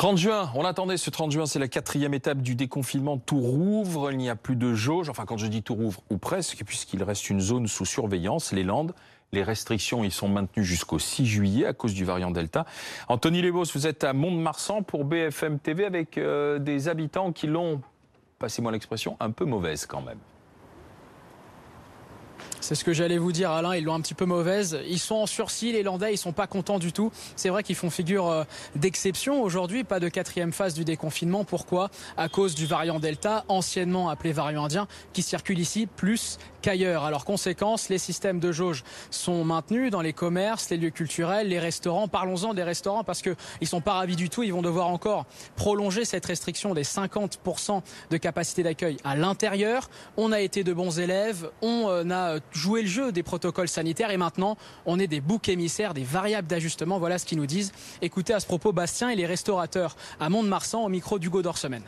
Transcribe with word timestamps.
30 0.00 0.16
juin, 0.16 0.50
on 0.54 0.64
attendait 0.64 0.96
ce 0.96 1.10
30 1.10 1.30
juin, 1.30 1.44
c'est 1.44 1.58
la 1.58 1.68
quatrième 1.68 2.14
étape 2.14 2.40
du 2.40 2.54
déconfinement. 2.54 3.18
Tout 3.18 3.38
rouvre, 3.38 4.10
il 4.10 4.16
n'y 4.16 4.30
a 4.30 4.34
plus 4.34 4.56
de 4.56 4.72
jauge. 4.72 5.10
Enfin, 5.10 5.26
quand 5.26 5.36
je 5.36 5.46
dis 5.46 5.62
tout 5.62 5.74
rouvre, 5.74 6.00
ou 6.08 6.16
presque, 6.16 6.64
puisqu'il 6.64 7.02
reste 7.02 7.28
une 7.28 7.38
zone 7.40 7.66
sous 7.66 7.84
surveillance, 7.84 8.54
les 8.54 8.62
Landes. 8.62 8.94
Les 9.32 9.42
restrictions 9.42 10.02
y 10.02 10.10
sont 10.10 10.26
maintenues 10.26 10.64
jusqu'au 10.64 10.98
6 10.98 11.26
juillet 11.26 11.66
à 11.66 11.74
cause 11.74 11.92
du 11.92 12.06
variant 12.06 12.30
Delta. 12.30 12.64
Anthony 13.08 13.42
Lebos, 13.42 13.66
vous 13.74 13.86
êtes 13.86 14.02
à 14.02 14.14
Mont-de-Marsan 14.14 14.84
pour 14.84 15.04
BFM 15.04 15.58
TV 15.58 15.84
avec 15.84 16.16
euh, 16.16 16.58
des 16.58 16.88
habitants 16.88 17.30
qui 17.30 17.46
l'ont, 17.46 17.82
passez-moi 18.38 18.72
l'expression, 18.72 19.18
un 19.20 19.30
peu 19.32 19.44
mauvaise 19.44 19.84
quand 19.84 20.00
même. 20.00 20.18
C'est 22.60 22.74
ce 22.74 22.84
que 22.84 22.92
j'allais 22.92 23.18
vous 23.18 23.32
dire, 23.32 23.50
Alain. 23.50 23.74
Ils 23.74 23.84
l'ont 23.84 23.94
un 23.94 24.00
petit 24.00 24.14
peu 24.14 24.26
mauvaise. 24.26 24.78
Ils 24.86 24.98
sont 24.98 25.16
en 25.16 25.26
sursis, 25.26 25.72
les 25.72 25.82
Landais. 25.82 26.12
Ils 26.12 26.18
sont 26.18 26.32
pas 26.32 26.46
contents 26.46 26.78
du 26.78 26.92
tout. 26.92 27.10
C'est 27.34 27.48
vrai 27.48 27.62
qu'ils 27.62 27.76
font 27.76 27.90
figure 27.90 28.28
euh, 28.28 28.44
d'exception 28.76 29.42
aujourd'hui. 29.42 29.82
Pas 29.82 29.98
de 29.98 30.08
quatrième 30.08 30.52
phase 30.52 30.74
du 30.74 30.84
déconfinement. 30.84 31.44
Pourquoi? 31.44 31.90
À 32.16 32.28
cause 32.28 32.54
du 32.54 32.66
variant 32.66 33.00
Delta, 33.00 33.44
anciennement 33.48 34.10
appelé 34.10 34.32
variant 34.32 34.64
indien, 34.64 34.88
qui 35.12 35.22
circule 35.22 35.58
ici 35.58 35.86
plus 35.86 36.38
qu'ailleurs. 36.60 37.04
Alors, 37.04 37.24
conséquence, 37.24 37.88
les 37.88 37.98
systèmes 37.98 38.40
de 38.40 38.52
jauge 38.52 38.84
sont 39.10 39.42
maintenus 39.44 39.90
dans 39.90 40.02
les 40.02 40.12
commerces, 40.12 40.68
les 40.70 40.76
lieux 40.76 40.90
culturels, 40.90 41.48
les 41.48 41.58
restaurants. 41.58 42.08
Parlons-en 42.08 42.52
des 42.52 42.62
restaurants 42.62 43.04
parce 43.04 43.22
qu'ils 43.22 43.68
sont 43.68 43.80
pas 43.80 43.94
ravis 43.94 44.16
du 44.16 44.28
tout. 44.28 44.42
Ils 44.42 44.52
vont 44.52 44.62
devoir 44.62 44.88
encore 44.88 45.24
prolonger 45.56 46.04
cette 46.04 46.26
restriction 46.26 46.74
des 46.74 46.84
50% 46.84 47.80
de 48.10 48.16
capacité 48.18 48.62
d'accueil 48.62 48.98
à 49.04 49.16
l'intérieur. 49.16 49.88
On 50.18 50.32
a 50.32 50.40
été 50.40 50.62
de 50.62 50.72
bons 50.74 50.98
élèves. 50.98 51.50
On 51.62 51.88
euh, 51.88 52.10
a 52.10 52.40
jouer 52.52 52.82
le 52.82 52.88
jeu 52.88 53.12
des 53.12 53.22
protocoles 53.22 53.68
sanitaires 53.68 54.10
et 54.10 54.16
maintenant 54.16 54.56
on 54.86 54.98
est 54.98 55.06
des 55.06 55.20
boucs 55.20 55.48
émissaires, 55.48 55.94
des 55.94 56.04
variables 56.04 56.48
d'ajustement. 56.48 56.98
Voilà 56.98 57.18
ce 57.18 57.26
qu'ils 57.26 57.38
nous 57.38 57.46
disent. 57.46 57.72
Écoutez 58.02 58.32
à 58.32 58.40
ce 58.40 58.46
propos 58.46 58.72
Bastien 58.72 59.10
et 59.10 59.16
les 59.16 59.26
restaurateurs 59.26 59.96
à 60.18 60.28
Mont-de-Marsan 60.28 60.84
au 60.84 60.88
micro 60.88 61.18
d'Hugo 61.18 61.42
Dorsemaine. 61.42 61.84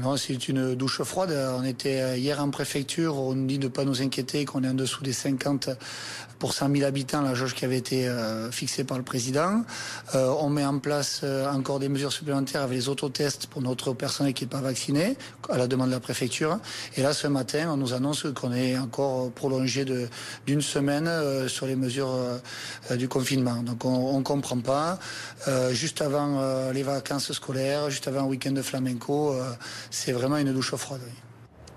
Non, 0.00 0.16
c'est 0.16 0.48
une 0.48 0.74
douche 0.74 1.02
froide. 1.02 1.36
On 1.58 1.62
était 1.64 2.18
hier 2.18 2.42
en 2.42 2.48
préfecture, 2.48 3.18
on 3.18 3.34
nous 3.34 3.46
dit 3.46 3.58
de 3.58 3.64
ne 3.64 3.68
pas 3.68 3.84
nous 3.84 4.00
inquiéter, 4.00 4.46
qu'on 4.46 4.64
est 4.64 4.68
en 4.68 4.72
dessous 4.72 5.04
des 5.04 5.12
50 5.12 5.68
pour 6.42 6.54
100 6.54 6.74
000 6.74 6.84
habitants, 6.84 7.22
la 7.22 7.34
jauge 7.34 7.54
qui 7.54 7.64
avait 7.64 7.78
été 7.78 8.08
euh, 8.08 8.50
fixée 8.50 8.82
par 8.82 8.98
le 8.98 9.04
président. 9.04 9.62
Euh, 10.16 10.34
on 10.40 10.50
met 10.50 10.64
en 10.64 10.80
place 10.80 11.20
euh, 11.22 11.48
encore 11.48 11.78
des 11.78 11.88
mesures 11.88 12.12
supplémentaires 12.12 12.62
avec 12.62 12.76
les 12.76 12.88
autotests 12.88 13.46
pour 13.46 13.62
notre 13.62 13.92
personnel 13.92 14.34
qui 14.34 14.42
n'est 14.42 14.50
pas 14.50 14.60
vacciné, 14.60 15.16
à 15.48 15.56
la 15.56 15.68
demande 15.68 15.90
de 15.90 15.94
la 15.94 16.00
préfecture. 16.00 16.58
Et 16.96 17.02
là, 17.02 17.12
ce 17.12 17.28
matin, 17.28 17.70
on 17.70 17.76
nous 17.76 17.92
annonce 17.92 18.26
qu'on 18.34 18.52
est 18.52 18.76
encore 18.76 19.30
prolongé 19.30 19.84
d'une 20.44 20.62
semaine 20.62 21.08
sur 21.46 21.66
les 21.66 21.76
mesures 21.76 22.18
du 22.90 23.06
confinement. 23.06 23.62
Donc 23.62 23.84
on 23.84 24.18
ne 24.18 24.24
comprend 24.24 24.58
pas. 24.58 24.98
juste 25.70 26.02
avant 26.02 26.70
les 26.72 26.82
vacances 26.82 27.32
scolaires, 27.32 27.90
juste 27.90 28.08
avant 28.08 28.22
un 28.22 28.26
week-end 28.26 28.52
de 28.52 28.62
flamenco, 28.62 29.36
c'est 29.90 30.12
vraiment 30.12 30.36
une 30.36 30.52
douche 30.52 30.74
froide. 30.74 31.00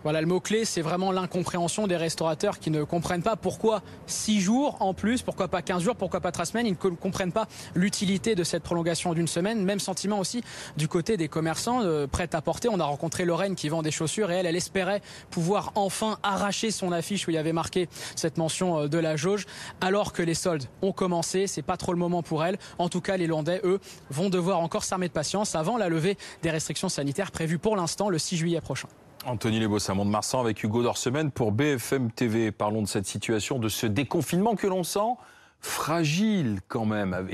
Voilà, 0.05 0.21
le 0.21 0.27
mot-clé, 0.27 0.65
c'est 0.65 0.83
vraiment 0.83 1.11
l'incompréhension 1.11 1.87
des 1.87 1.97
restaurateurs 1.97 2.59
qui 2.59 2.69
ne 2.69 2.83
comprennent 2.83 3.23
pas 3.23 3.35
pourquoi 3.35 3.81
6 4.05 4.39
jours 4.39 4.77
en 4.79 4.93
plus, 4.93 5.23
pourquoi 5.23 5.47
pas 5.47 5.63
15 5.63 5.81
jours, 5.81 5.95
pourquoi 5.95 6.19
pas 6.19 6.31
3 6.31 6.45
semaines. 6.45 6.67
Ils 6.67 6.73
ne 6.73 6.95
comprennent 6.95 7.31
pas 7.31 7.47
l'utilité 7.73 8.35
de 8.35 8.43
cette 8.43 8.61
prolongation 8.61 9.15
d'une 9.15 9.27
semaine. 9.27 9.65
Même 9.65 9.79
sentiment 9.79 10.19
aussi 10.19 10.43
du 10.77 10.87
côté 10.87 11.17
des 11.17 11.27
commerçants 11.27 11.81
euh, 11.81 12.05
prêts 12.05 12.29
à 12.35 12.41
porter. 12.43 12.69
On 12.69 12.79
a 12.79 12.83
rencontré 12.83 13.25
Lorraine 13.25 13.55
qui 13.55 13.67
vend 13.67 13.81
des 13.81 13.89
chaussures 13.89 14.29
et 14.29 14.35
elle, 14.35 14.45
elle 14.45 14.55
espérait 14.55 15.01
pouvoir 15.31 15.71
enfin 15.73 16.19
arracher 16.21 16.69
son 16.69 16.91
affiche 16.91 17.27
où 17.27 17.31
il 17.31 17.33
y 17.33 17.39
avait 17.39 17.51
marqué 17.51 17.89
cette 18.15 18.37
mention 18.37 18.81
euh, 18.81 18.87
de 18.87 18.99
la 18.99 19.15
jauge. 19.15 19.47
Alors 19.81 20.13
que 20.13 20.21
les 20.21 20.35
soldes 20.35 20.65
ont 20.83 20.91
commencé, 20.91 21.47
c'est 21.47 21.63
pas 21.63 21.77
trop 21.77 21.93
le 21.93 21.99
moment 21.99 22.21
pour 22.21 22.45
elle. 22.45 22.59
En 22.77 22.89
tout 22.89 23.01
cas, 23.01 23.17
les 23.17 23.25
Landais, 23.25 23.59
eux, 23.63 23.79
vont 24.11 24.29
devoir 24.29 24.59
encore 24.59 24.83
s'armer 24.83 25.07
de 25.07 25.13
patience 25.13 25.55
avant 25.55 25.77
la 25.77 25.89
levée 25.89 26.15
des 26.43 26.51
restrictions 26.51 26.89
sanitaires 26.89 27.31
prévues 27.31 27.57
pour 27.57 27.75
l'instant 27.75 28.09
le 28.09 28.19
6 28.19 28.37
juillet 28.37 28.61
prochain. 28.61 28.87
Anthony 29.25 29.59
Lebos, 29.59 29.79
de 30.05 30.09
Marsan 30.09 30.39
avec 30.39 30.63
Hugo 30.63 30.83
Dorsemaine 30.83 31.31
pour 31.31 31.51
BFM 31.51 32.11
TV. 32.11 32.51
Parlons 32.51 32.81
de 32.81 32.87
cette 32.87 33.07
situation, 33.07 33.57
de 33.57 33.69
ce 33.69 33.87
déconfinement 33.87 34.55
que 34.55 34.67
l'on 34.67 34.83
sent 34.83 35.15
fragile 35.59 36.59
quand 36.67 36.85
même 36.85 37.27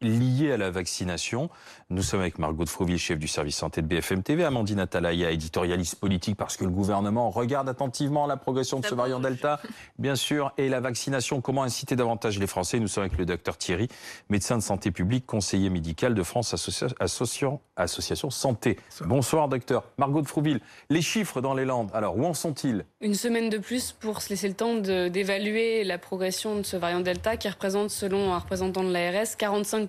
lié 0.00 0.52
à 0.52 0.56
la 0.56 0.70
vaccination. 0.70 1.50
Nous 1.90 2.02
sommes 2.02 2.20
avec 2.20 2.38
Margot 2.38 2.64
de 2.64 2.68
Frouvier, 2.68 2.98
chef 2.98 3.18
du 3.18 3.26
service 3.26 3.56
santé 3.56 3.82
de 3.82 3.86
BFM 3.86 4.22
TV, 4.22 4.44
Amandine 4.44 4.78
Atalaya, 4.78 5.30
éditorialiste 5.30 5.96
politique, 5.96 6.36
parce 6.36 6.56
que 6.56 6.64
le 6.64 6.70
gouvernement 6.70 7.30
regarde 7.30 7.68
attentivement 7.68 8.26
la 8.26 8.36
progression 8.36 8.78
de 8.80 8.86
ce 8.86 8.94
variant 8.94 9.18
Delta, 9.18 9.60
bien 9.98 10.14
sûr, 10.14 10.52
et 10.56 10.68
la 10.68 10.80
vaccination, 10.80 11.40
comment 11.40 11.62
inciter 11.62 11.96
davantage 11.96 12.38
les 12.38 12.46
Français? 12.46 12.78
Nous 12.78 12.88
sommes 12.88 13.04
avec 13.04 13.18
le 13.18 13.26
docteur 13.26 13.56
Thierry, 13.56 13.88
médecin 14.28 14.56
de 14.56 14.62
santé 14.62 14.90
publique, 14.90 15.26
conseiller 15.26 15.70
médical 15.70 16.14
de 16.14 16.22
France 16.22 16.54
Association, 16.54 17.60
Association 17.76 18.30
Santé. 18.30 18.78
Bonsoir, 19.04 19.48
docteur. 19.48 19.84
Margot 19.98 20.22
de 20.22 20.28
Frouville, 20.28 20.60
les 20.90 21.02
chiffres 21.02 21.40
dans 21.40 21.54
les 21.54 21.64
Landes, 21.64 21.90
alors 21.92 22.16
où 22.16 22.24
en 22.24 22.34
sont-ils? 22.34 22.84
Une 23.00 23.14
semaine 23.14 23.50
de 23.50 23.58
plus 23.58 23.92
pour 23.92 24.22
se 24.22 24.28
laisser 24.30 24.48
le 24.48 24.54
temps 24.54 24.76
d'évaluer 24.76 25.82
la 25.84 25.98
progression 25.98 26.56
de 26.56 26.62
ce 26.62 26.76
variant 26.76 27.00
Delta, 27.00 27.36
qui 27.36 27.48
représente, 27.48 27.90
selon 27.90 28.32
un 28.32 28.38
représentant 28.38 28.84
de 28.84 28.92
l'ARS, 28.92 29.34
45 29.36 29.87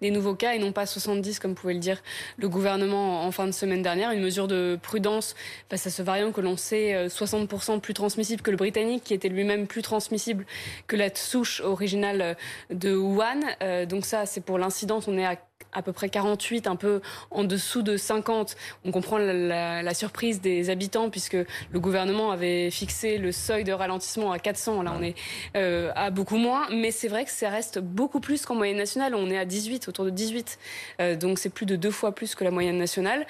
des 0.00 0.10
nouveaux 0.10 0.34
cas 0.34 0.54
et 0.54 0.58
non 0.58 0.72
pas 0.72 0.86
70 0.86 1.38
comme 1.38 1.54
pouvait 1.54 1.74
le 1.74 1.80
dire 1.80 2.02
le 2.38 2.48
gouvernement 2.48 3.24
en 3.24 3.30
fin 3.30 3.46
de 3.46 3.52
semaine 3.52 3.82
dernière. 3.82 4.10
Une 4.12 4.22
mesure 4.22 4.48
de 4.48 4.78
prudence 4.82 5.34
face 5.68 5.86
à 5.86 5.90
ce 5.90 6.02
variant 6.02 6.32
que 6.32 6.40
l'on 6.40 6.56
sait 6.56 7.06
60% 7.08 7.76
euh, 7.76 7.78
plus 7.78 7.94
transmissible 7.94 8.42
que 8.42 8.50
le 8.50 8.56
britannique 8.56 9.04
qui 9.04 9.14
était 9.14 9.28
lui-même 9.28 9.66
plus 9.66 9.82
transmissible 9.82 10.46
que 10.86 10.96
la 10.96 11.14
souche 11.14 11.60
originale 11.60 12.36
de 12.70 12.94
Wuhan. 12.94 13.40
Euh, 13.62 13.86
donc 13.86 14.04
ça, 14.04 14.26
c'est 14.26 14.40
pour 14.40 14.58
l'incidence. 14.58 15.08
On 15.08 15.18
est 15.18 15.26
à 15.26 15.36
à 15.78 15.82
peu 15.82 15.92
près 15.92 16.08
48, 16.08 16.66
un 16.66 16.76
peu 16.76 17.00
en 17.30 17.44
dessous 17.44 17.82
de 17.82 17.96
50. 17.96 18.56
On 18.84 18.90
comprend 18.90 19.18
la, 19.18 19.94
surprise 19.94 20.40
des 20.40 20.70
habitants 20.70 21.08
puisque 21.08 21.36
le 21.72 21.80
gouvernement 21.80 22.30
avait 22.30 22.70
fixé 22.70 23.18
le 23.18 23.32
seuil 23.32 23.64
de 23.64 23.72
ralentissement 23.72 24.32
à 24.32 24.38
400. 24.38 24.82
Là, 24.82 24.92
on 24.98 25.02
est 25.02 25.14
euh, 25.56 25.90
à 25.94 26.10
beaucoup 26.10 26.36
moins. 26.36 26.68
Mais 26.70 26.90
c'est 26.90 27.08
vrai 27.08 27.24
que 27.24 27.30
ça 27.30 27.48
reste 27.48 27.78
beaucoup 27.78 28.20
plus 28.20 28.44
qu'en 28.44 28.54
moyenne 28.54 28.76
nationale. 28.76 29.14
On 29.14 29.30
est 29.30 29.38
à 29.38 29.44
18, 29.44 29.88
autour 29.88 30.04
de 30.04 30.10
18. 30.10 30.58
Euh, 31.00 31.16
donc 31.16 31.38
c'est 31.38 31.48
plus 31.48 31.66
de 31.66 31.76
deux 31.76 31.90
fois 31.90 32.14
plus 32.14 32.34
que 32.34 32.44
la 32.44 32.50
moyenne 32.50 32.78
nationale 32.78 33.26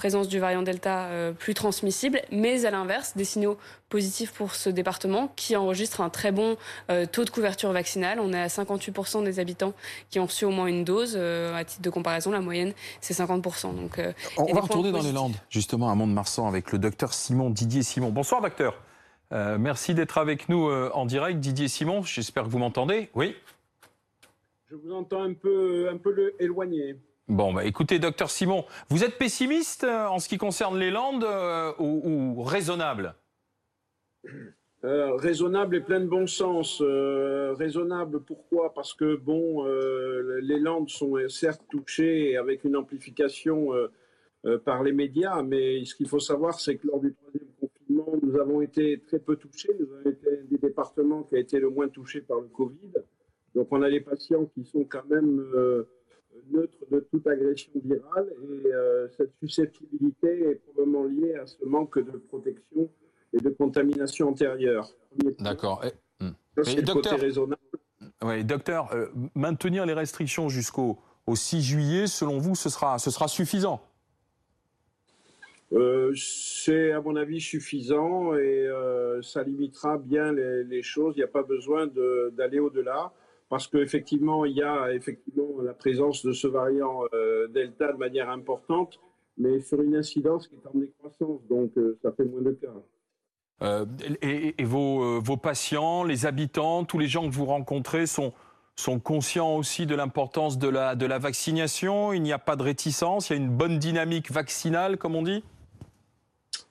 présence 0.00 0.28
du 0.28 0.38
variant 0.38 0.62
Delta 0.62 1.08
euh, 1.08 1.32
plus 1.32 1.52
transmissible, 1.52 2.22
mais 2.32 2.64
à 2.64 2.70
l'inverse, 2.70 3.18
des 3.18 3.24
signaux 3.24 3.58
positifs 3.90 4.32
pour 4.32 4.54
ce 4.54 4.70
département 4.70 5.30
qui 5.36 5.56
enregistre 5.56 6.00
un 6.00 6.08
très 6.08 6.32
bon 6.32 6.56
euh, 6.90 7.04
taux 7.04 7.26
de 7.26 7.28
couverture 7.28 7.70
vaccinale. 7.70 8.18
On 8.18 8.32
est 8.32 8.40
à 8.40 8.46
58% 8.46 9.22
des 9.24 9.40
habitants 9.40 9.74
qui 10.08 10.18
ont 10.18 10.24
reçu 10.24 10.46
au 10.46 10.50
moins 10.52 10.68
une 10.68 10.84
dose. 10.84 11.16
Euh, 11.18 11.54
à 11.54 11.66
titre 11.66 11.82
de 11.82 11.90
comparaison, 11.90 12.30
la 12.30 12.40
moyenne, 12.40 12.72
c'est 13.02 13.12
50%. 13.12 13.74
Donc, 13.76 14.00
On 14.38 14.54
va 14.54 14.60
retourner 14.62 14.90
dans 14.90 15.02
les 15.02 15.12
Landes, 15.12 15.36
justement, 15.50 15.90
à 15.90 15.94
Mont-de-Marsan, 15.94 16.48
avec 16.48 16.72
le 16.72 16.78
docteur 16.78 17.12
Simon, 17.12 17.50
Didier 17.50 17.82
Simon. 17.82 18.08
Bonsoir, 18.08 18.40
docteur. 18.40 18.80
merci 19.30 19.92
d'être 19.92 20.16
avec 20.16 20.48
nous 20.48 20.70
en 20.70 21.04
direct, 21.04 21.40
Didier 21.40 21.68
Simon. 21.68 22.02
J'espère 22.04 22.44
que 22.44 22.48
vous 22.48 22.58
m'entendez. 22.58 23.10
Oui 23.14 23.36
Je 24.70 24.76
vous 24.76 24.94
entends 24.94 25.24
un 25.24 25.34
peu, 25.34 25.90
un 25.92 25.98
peu 25.98 26.32
éloigné. 26.38 26.96
Bon, 27.30 27.52
bah, 27.52 27.64
écoutez, 27.64 28.00
docteur 28.00 28.28
Simon, 28.28 28.64
vous 28.88 29.04
êtes 29.04 29.16
pessimiste 29.16 29.84
euh, 29.84 30.08
en 30.08 30.18
ce 30.18 30.28
qui 30.28 30.36
concerne 30.36 30.76
les 30.76 30.90
Landes 30.90 31.22
euh, 31.22 31.72
ou, 31.78 32.42
raisonnable? 32.42 33.14
Euh, 34.82 35.14
raisonnable 35.14 35.76
et 35.76 35.80
plein 35.80 36.00
de 36.00 36.08
bon 36.08 36.26
sens. 36.26 36.82
raisonnable, 36.82 38.18
pourquoi? 38.24 38.74
Parce 38.74 38.94
que 38.94 39.14
bon, 39.14 39.64
les 40.42 40.58
Landes 40.58 40.90
sont 40.90 41.16
certes 41.28 41.62
touchées 41.70 42.36
avec 42.36 42.64
une 42.64 42.74
amplification 42.74 43.68
par 44.64 44.82
les 44.82 44.92
médias, 44.92 45.40
mais 45.44 45.84
ce 45.84 45.94
qu'il 45.94 46.08
faut 46.08 46.18
savoir, 46.18 46.58
c'est 46.58 46.78
que 46.78 46.88
lors 46.88 46.98
du 46.98 47.14
troisième 47.14 47.48
confinement, 47.60 48.12
nous 48.24 48.40
avons 48.40 48.60
été 48.60 49.00
très 49.06 49.20
peu 49.20 49.36
touchés. 49.36 49.70
Nous 49.78 49.86
avons 49.94 50.10
été 50.10 50.28
un 50.28 50.44
des 50.50 50.58
départements 50.58 51.22
qui 51.22 51.36
a 51.36 51.38
été 51.38 51.60
le 51.60 51.70
moins 51.70 51.88
touché 51.88 52.22
par 52.22 52.40
le 52.40 52.48
Covid. 52.48 52.90
Donc, 53.54 53.68
on 53.70 53.82
a 53.82 53.90
des 53.90 54.00
patients 54.00 54.46
qui 54.46 54.64
sont 54.64 54.84
quand 54.84 55.04
même 55.08 55.44
neutre 56.50 56.78
de 56.90 57.00
toute 57.10 57.26
agression 57.26 57.72
virale 57.84 58.32
et 58.42 58.72
euh, 58.72 59.08
cette 59.16 59.32
susceptibilité 59.38 60.50
est 60.50 60.54
probablement 60.56 61.04
liée 61.04 61.34
à 61.34 61.46
ce 61.46 61.64
manque 61.64 61.98
de 61.98 62.18
protection 62.18 62.88
et 63.32 63.38
de 63.38 63.50
contamination 63.50 64.28
antérieure. 64.28 64.88
D'accord. 65.38 65.84
Hmm. 66.20 66.30
docteur, 66.82 67.18
oui, 68.22 68.44
docteur 68.44 68.92
euh, 68.92 69.06
maintenir 69.34 69.86
les 69.86 69.94
restrictions 69.94 70.48
jusqu'au 70.48 70.98
au 71.26 71.36
6 71.36 71.62
juillet, 71.62 72.06
selon 72.06 72.38
vous, 72.38 72.54
ce 72.54 72.68
sera, 72.68 72.98
ce 72.98 73.10
sera 73.10 73.28
suffisant? 73.28 73.80
Euh, 75.72 76.12
c'est 76.16 76.90
à 76.90 77.00
mon 77.00 77.14
avis 77.14 77.40
suffisant 77.40 78.34
et 78.34 78.68
ça 79.22 79.42
limitera 79.44 79.98
bien 79.98 80.32
les, 80.32 80.64
les 80.64 80.82
choses. 80.82 81.14
Il 81.16 81.20
n'y 81.20 81.24
a 81.24 81.28
pas 81.28 81.44
besoin 81.44 81.86
d'aller 82.32 82.58
au-delà 82.58 83.12
parce 83.50 83.66
qu'effectivement, 83.66 84.44
il 84.44 84.56
y 84.56 84.62
a 84.62 84.94
effectivement 84.94 85.60
la 85.60 85.74
présence 85.74 86.24
de 86.24 86.32
ce 86.32 86.46
variant 86.46 87.02
euh, 87.12 87.48
Delta 87.48 87.92
de 87.92 87.98
manière 87.98 88.30
importante, 88.30 89.00
mais 89.36 89.60
sur 89.60 89.82
une 89.82 89.96
incidence 89.96 90.46
qui 90.46 90.54
est 90.54 90.66
en 90.68 90.78
décroissance, 90.78 91.40
donc 91.50 91.72
euh, 91.76 91.98
ça 92.00 92.12
fait 92.12 92.24
moins 92.24 92.42
de 92.42 92.52
cas. 92.52 92.68
Euh, 93.62 93.84
et, 94.22 94.54
vos, 94.64 95.20
vos, 95.20 95.36
patients, 95.36 96.04
les 96.04 96.26
habitants, 96.26 96.84
tous 96.84 96.98
les 96.98 97.08
gens 97.08 97.28
que 97.28 97.34
vous 97.34 97.44
rencontrez 97.44 98.06
sont, 98.06 98.32
sont 98.76 99.00
conscients 99.00 99.56
aussi 99.56 99.84
de 99.84 99.96
l'importance 99.96 100.56
de 100.56 100.68
la, 100.68 100.94
de 100.94 101.04
la 101.04 101.18
vaccination? 101.18 102.12
Il 102.12 102.22
n'y 102.22 102.32
a 102.32 102.38
pas 102.38 102.54
de 102.54 102.62
réticence? 102.62 103.28
Il 103.28 103.32
y 103.36 103.38
a 103.38 103.42
une 103.42 103.50
bonne 103.50 103.78
dynamique 103.78 104.30
vaccinale, 104.30 104.96
comme 104.96 105.16
on 105.16 105.22
dit? 105.22 105.42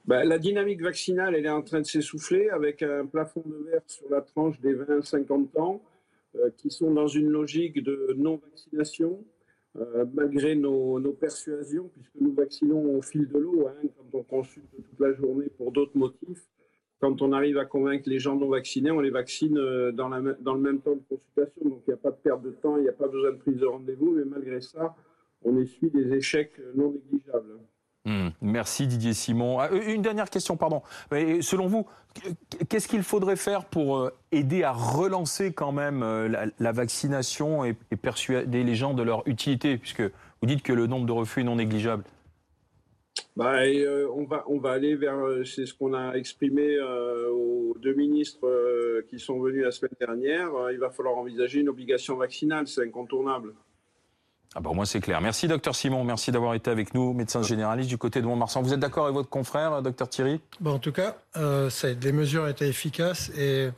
Ben, 0.06 0.24
La 0.24 0.40
dynamique 0.40 0.82
vaccinale, 0.82 1.36
elle 1.36 1.46
est 1.46 1.50
en 1.50 1.62
train 1.62 1.82
de 1.82 1.86
s'essouffler 1.86 2.50
avec 2.50 2.82
un 2.82 3.06
plafond 3.06 3.44
de 3.46 3.70
verre 3.70 3.84
sur 3.86 4.10
la 4.10 4.22
tranche 4.22 4.60
des 4.62 4.74
20-50 4.74 5.60
ans 5.60 5.82
qui 6.58 6.70
sont 6.70 6.92
dans 6.92 7.08
une 7.08 7.30
logique 7.30 7.84
de 7.84 8.14
non-vaccination. 8.18 9.24
Euh, 9.78 10.04
malgré 10.14 10.56
nos, 10.56 11.00
persuasions, 11.14 11.90
puisque 11.94 12.16
nous 12.20 12.34
vaccinons 12.34 12.98
au 12.98 13.02
fil 13.02 13.28
de 13.28 13.38
l'eau, 13.38 13.68
hein, 13.68 13.88
quand 13.96 14.18
on 14.18 14.24
consulte 14.24 14.66
toute 14.76 15.00
la 15.00 15.14
journée 15.14 15.48
pour 15.58 15.72
d'autres 15.72 15.96
motifs, 15.96 16.48
quand 17.00 17.22
on 17.22 17.32
arrive 17.32 17.58
à 17.58 17.66
convaincre 17.66 18.10
les 18.10 18.18
gens 18.20 18.36
non 18.36 18.50
vaccinés, 18.50 18.90
on 18.90 19.00
les 19.00 19.12
vaccine 19.12 19.58
euh, 19.60 19.92
dans 19.92 20.10
le 20.10 20.60
même 20.60 20.82
temps 20.82 20.96
de 20.96 21.04
consultation. 21.08 21.70
Donc 21.70 21.84
il 21.88 21.92
n'y 21.92 21.94
a 21.94 21.98
pas 21.98 22.12
de 22.12 22.18
perte 22.18 22.42
de 22.42 22.52
temps, 22.52 22.78
il 22.78 22.84
n'y 22.84 22.90
a 22.90 22.94
pas 22.94 23.08
besoin 23.08 23.32
de 23.32 23.38
prise 23.38 23.58
de 23.58 23.66
rendez-vous, 23.66 24.12
mais 24.12 24.26
malgré 24.26 24.60
ça, 24.60 24.96
on 25.44 25.56
essuie 25.60 25.92
des 25.92 26.14
échecs 26.14 26.54
non 26.74 26.92
négligeables. 26.92 27.60
Hmm. 28.10 28.30
merci 28.42 28.88
Didier 28.88 29.14
Simon. 29.14 29.60
Ah, 29.60 29.70
une 29.70 30.02
dernière 30.02 30.32
question, 30.32 30.58
pardon. 30.58 30.82
selon 31.12 31.68
vous, 31.68 31.86
qu'est-ce 32.68 32.88
qu'il 32.88 33.04
faudrait 33.04 33.36
faire 33.36 33.66
pour 33.66 34.00
euh, 34.00 34.10
aider 34.32 34.64
à 34.64 34.72
relancer 34.72 35.54
quand 35.54 35.72
même 35.72 36.02
euh, 36.02 36.48
la, 36.58 36.72
vaccination 36.72 37.66
et, 37.66 37.76
persuader 38.02 38.64
les 38.64 38.74
gens 38.74 38.96
de 38.96 39.04
leur 39.04 39.22
utilité, 39.28 39.78
puisque 39.78 40.02
vous 40.02 40.48
dites 40.48 40.64
que 40.64 40.74
le 40.74 40.88
nombre 40.88 41.06
de 41.06 41.12
refus 41.12 41.42
est 41.42 41.44
non 41.44 41.58
négligeable 41.58 42.04
bah, 43.36 43.62
euh, 43.62 44.08
on, 44.16 44.24
va, 44.26 44.44
on 44.48 44.58
va 44.58 44.72
aller 44.72 44.96
vers, 44.96 45.20
c'est 45.46 45.68
ce 45.68 45.76
qu'on 45.76 45.94
a 45.94 46.16
exprimé 46.16 46.80
aux 46.82 47.76
deux 47.80 47.94
ministres 47.94 49.04
qui 49.08 49.20
sont 49.20 49.40
venus 49.40 49.64
la 49.64 49.72
semaine 49.72 49.96
dernière, 50.00 50.50
il 50.72 50.80
va 50.80 50.90
falloir 50.90 51.16
envisager 51.16 51.60
une 51.60 51.70
obligation 51.70 52.16
vaccinale, 52.16 52.68
c'est 52.68 52.82
incontournable. 52.82 53.54
Ah 54.56 54.62
bah, 54.62 54.70
au 54.72 54.74
moins 54.74 54.86
c'est 54.86 55.00
clair. 55.00 55.22
Merci 55.22 55.48
docteur 55.48 55.76
Simon, 55.76 56.04
merci 56.04 56.32
d'avoir 56.32 56.56
été 56.56 56.72
avec 56.72 56.94
nous, 56.94 57.14
médecin 57.14 57.44
généraliste 57.44 57.90
du 57.90 57.98
côté 57.98 58.22
de 58.22 58.26
Mont-Marsan. 58.26 58.62
Vous 58.62 58.74
êtes 58.74 58.80
d'accord 58.80 59.06
avec 59.06 59.16
votre 59.16 59.30
confrère, 59.30 59.82
docteur 59.82 60.10
Thierry? 60.10 60.42
Bon, 60.60 60.74
En 60.74 60.80
tout 60.80 60.92
cas, 60.92 61.18
euh, 61.38 61.70
les 62.02 62.12
mesures 62.12 62.48
étaient 62.48 62.68
efficaces 62.68 63.30
et 63.38 63.70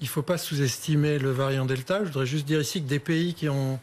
il 0.00 0.04
ne 0.04 0.08
faut 0.08 0.22
pas 0.22 0.36
sous-estimer 0.36 1.18
le 1.18 1.30
variant 1.30 1.64
Delta. 1.64 2.00
Je 2.00 2.08
voudrais 2.08 2.26
juste 2.26 2.44
dire 2.44 2.60
ici 2.60 2.82
que 2.82 2.88
des 2.88 2.98
pays 2.98 3.34
qui 3.34 3.48
ont 3.48 3.80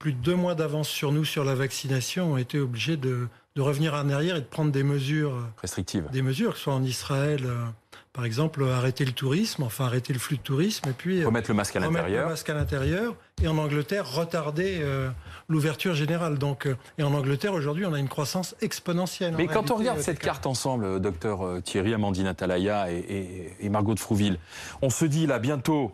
plus 0.00 0.12
de 0.12 0.18
deux 0.18 0.34
mois 0.34 0.54
d'avance 0.54 0.88
sur 0.88 1.12
nous 1.12 1.24
sur 1.24 1.44
la 1.44 1.54
vaccination 1.54 2.32
ont 2.32 2.36
été 2.36 2.58
obligés 2.58 2.96
de, 2.96 3.28
revenir 3.58 3.92
en 3.92 4.08
arrière 4.08 4.36
et 4.36 4.40
de 4.40 4.46
prendre 4.46 4.72
des 4.72 4.82
mesures 4.82 5.36
restrictives. 5.60 6.08
Des 6.10 6.22
mesures, 6.22 6.52
que 6.52 6.56
ce 6.56 6.64
soit 6.64 6.72
en 6.72 6.82
Israël, 6.82 7.42
euh, 7.44 7.66
par 8.12 8.24
exemple, 8.24 8.64
arrêter 8.64 9.04
le 9.04 9.12
tourisme, 9.12 9.62
enfin 9.62 9.84
arrêter 9.84 10.12
le 10.12 10.18
flux 10.18 10.36
de 10.36 10.42
tourisme, 10.42 10.88
et 10.88 10.92
puis 10.92 11.24
remettre 11.24 11.48
le 11.48 11.54
masque 11.54 11.76
à 11.76 11.80
l'intérieur. 11.80 12.24
Le 12.24 12.30
masque 12.30 12.50
à 12.50 12.54
l'intérieur, 12.54 13.14
et 13.40 13.46
en 13.46 13.56
Angleterre 13.56 14.12
retarder 14.12 14.78
euh, 14.80 15.10
l'ouverture 15.48 15.94
générale. 15.94 16.36
Donc, 16.36 16.66
euh, 16.66 16.76
et 16.98 17.04
en 17.04 17.14
Angleterre 17.14 17.52
aujourd'hui, 17.52 17.86
on 17.86 17.92
a 17.92 18.00
une 18.00 18.08
croissance 18.08 18.56
exponentielle. 18.60 19.34
Mais 19.36 19.46
quand 19.46 19.70
on 19.70 19.76
regarde 19.76 20.00
cette 20.00 20.18
carte 20.18 20.46
ensemble, 20.46 21.00
docteur 21.00 21.62
Thierry, 21.62 21.94
Amandine 21.94 22.26
Atalaya 22.26 22.90
et, 22.90 23.56
et, 23.60 23.68
Margot 23.68 23.94
de 23.94 24.00
Frouville, 24.00 24.38
on 24.82 24.90
se 24.90 25.04
dit 25.04 25.26
là 25.26 25.38
bientôt. 25.38 25.92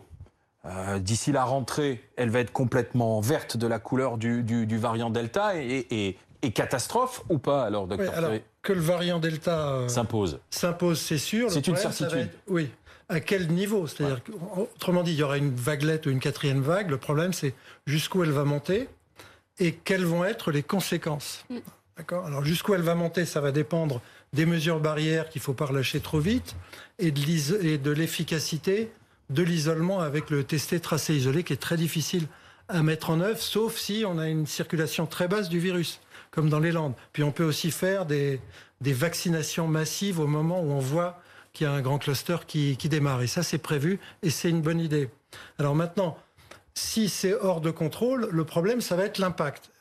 D'ici 0.99 1.31
la 1.31 1.45
rentrée, 1.45 2.03
elle 2.17 2.29
va 2.29 2.39
être 2.39 2.51
complètement 2.51 3.21
verte 3.21 3.55
de 3.55 3.67
la 3.67 3.79
couleur 3.79 4.17
du, 4.17 4.43
du, 4.43 4.77
variant 4.77 5.09
Delta 5.09 5.55
et, 5.55 5.87
et 5.91 6.17
catastrophe 6.53 7.23
ou 7.29 7.37
pas 7.37 7.63
alors, 7.63 7.87
docteur 7.87 8.13
alors, 8.13 8.31
Que 8.61 8.73
le 8.73 8.79
variant 8.79 9.19
Delta 9.19 9.69
euh, 9.69 9.87
s'impose. 9.87 10.39
S'impose, 10.49 10.99
c'est 10.99 11.17
sûr. 11.17 11.51
C'est 11.51 11.67
une 11.67 11.75
certitude. 11.75 12.29
oui. 12.47 12.69
À 13.09 13.21
quel 13.21 13.47
niveau? 13.47 13.87
C'est-à-dire, 13.87 14.19
autrement 14.57 15.01
dit, 15.01 15.13
il 15.13 15.17
y 15.17 15.23
aura 15.23 15.37
une 15.37 15.55
vaguelette 15.55 16.07
ou 16.07 16.09
une 16.09 16.19
quatrième 16.19 16.61
vague. 16.61 16.89
Le 16.89 16.97
problème, 16.97 17.31
c'est 17.31 17.53
jusqu'où 17.85 18.21
elle 18.23 18.31
va 18.31 18.43
monter 18.43 18.89
et 19.59 19.71
quelles 19.73 20.03
vont 20.03 20.25
être 20.25 20.51
les 20.51 20.61
conséquences. 20.61 21.45
Mm. 21.49 21.57
D'accord? 21.95 22.25
Alors, 22.25 22.43
jusqu'où 22.43 22.73
elle 22.73 22.81
va 22.81 22.95
monter, 22.95 23.25
ça 23.25 23.39
va 23.39 23.53
dépendre 23.53 24.01
des 24.33 24.45
mesures 24.45 24.81
barrières 24.81 25.29
qu'il 25.29 25.39
ne 25.39 25.43
faut 25.43 25.53
pas 25.53 25.65
relâcher 25.65 26.01
trop 26.01 26.19
vite 26.19 26.55
et 26.99 27.11
de 27.11 27.91
l'efficacité 27.91 28.91
de 29.29 29.43
l'isolement 29.43 29.99
avec 29.99 30.29
le 30.29 30.43
testé, 30.43 30.79
tracé, 30.79 31.15
isolé, 31.15 31.43
qui 31.43 31.53
est 31.53 31.57
très 31.57 31.77
difficile 31.77 32.27
à 32.69 32.83
mettre 32.83 33.09
en 33.09 33.21
œuvre, 33.21 33.39
sauf 33.39 33.77
si 33.77 34.03
on 34.05 34.17
a 34.17 34.27
une 34.27 34.45
circulation 34.45 35.05
très 35.05 35.27
basse 35.27 35.49
du 35.49 35.59
virus 35.59 36.01
comme 36.37 36.49
dans 36.49 36.59
les 36.59 36.71
Landes. 36.71 36.93
Puis 37.13 37.23
on 37.23 37.31
peut 37.31 37.43
aussi 37.43 37.71
faire 37.71 38.05
des, 38.05 38.39
vaccinations 38.79 39.67
massives 39.67 40.19
au 40.19 40.27
moment 40.27 40.61
où 40.61 40.69
on 40.69 40.77
voit 40.77 41.19
qu'il 41.51 41.65
y 41.65 41.67
a 41.67 41.73
un 41.73 41.81
grand 41.81 41.97
cluster 41.97 42.37
qui, 42.45 42.75
démarre. 42.77 43.23
Et 43.23 43.27
ça, 43.27 43.41
c'est 43.41 43.57
prévu 43.57 43.99
et 44.21 44.29
c'est 44.29 44.51
une 44.51 44.61
bonne 44.61 44.79
idée. 44.79 45.09
Alors 45.57 45.73
maintenant, 45.73 46.15
si 46.75 47.09
c'est 47.09 47.33
hors 47.33 47.59
de 47.59 47.71
contrôle, 47.71 48.29
le 48.31 48.43
problème, 48.43 48.81
ça 48.81 48.95
va 48.95 49.05
être 49.05 49.17
l'impact. 49.17 49.71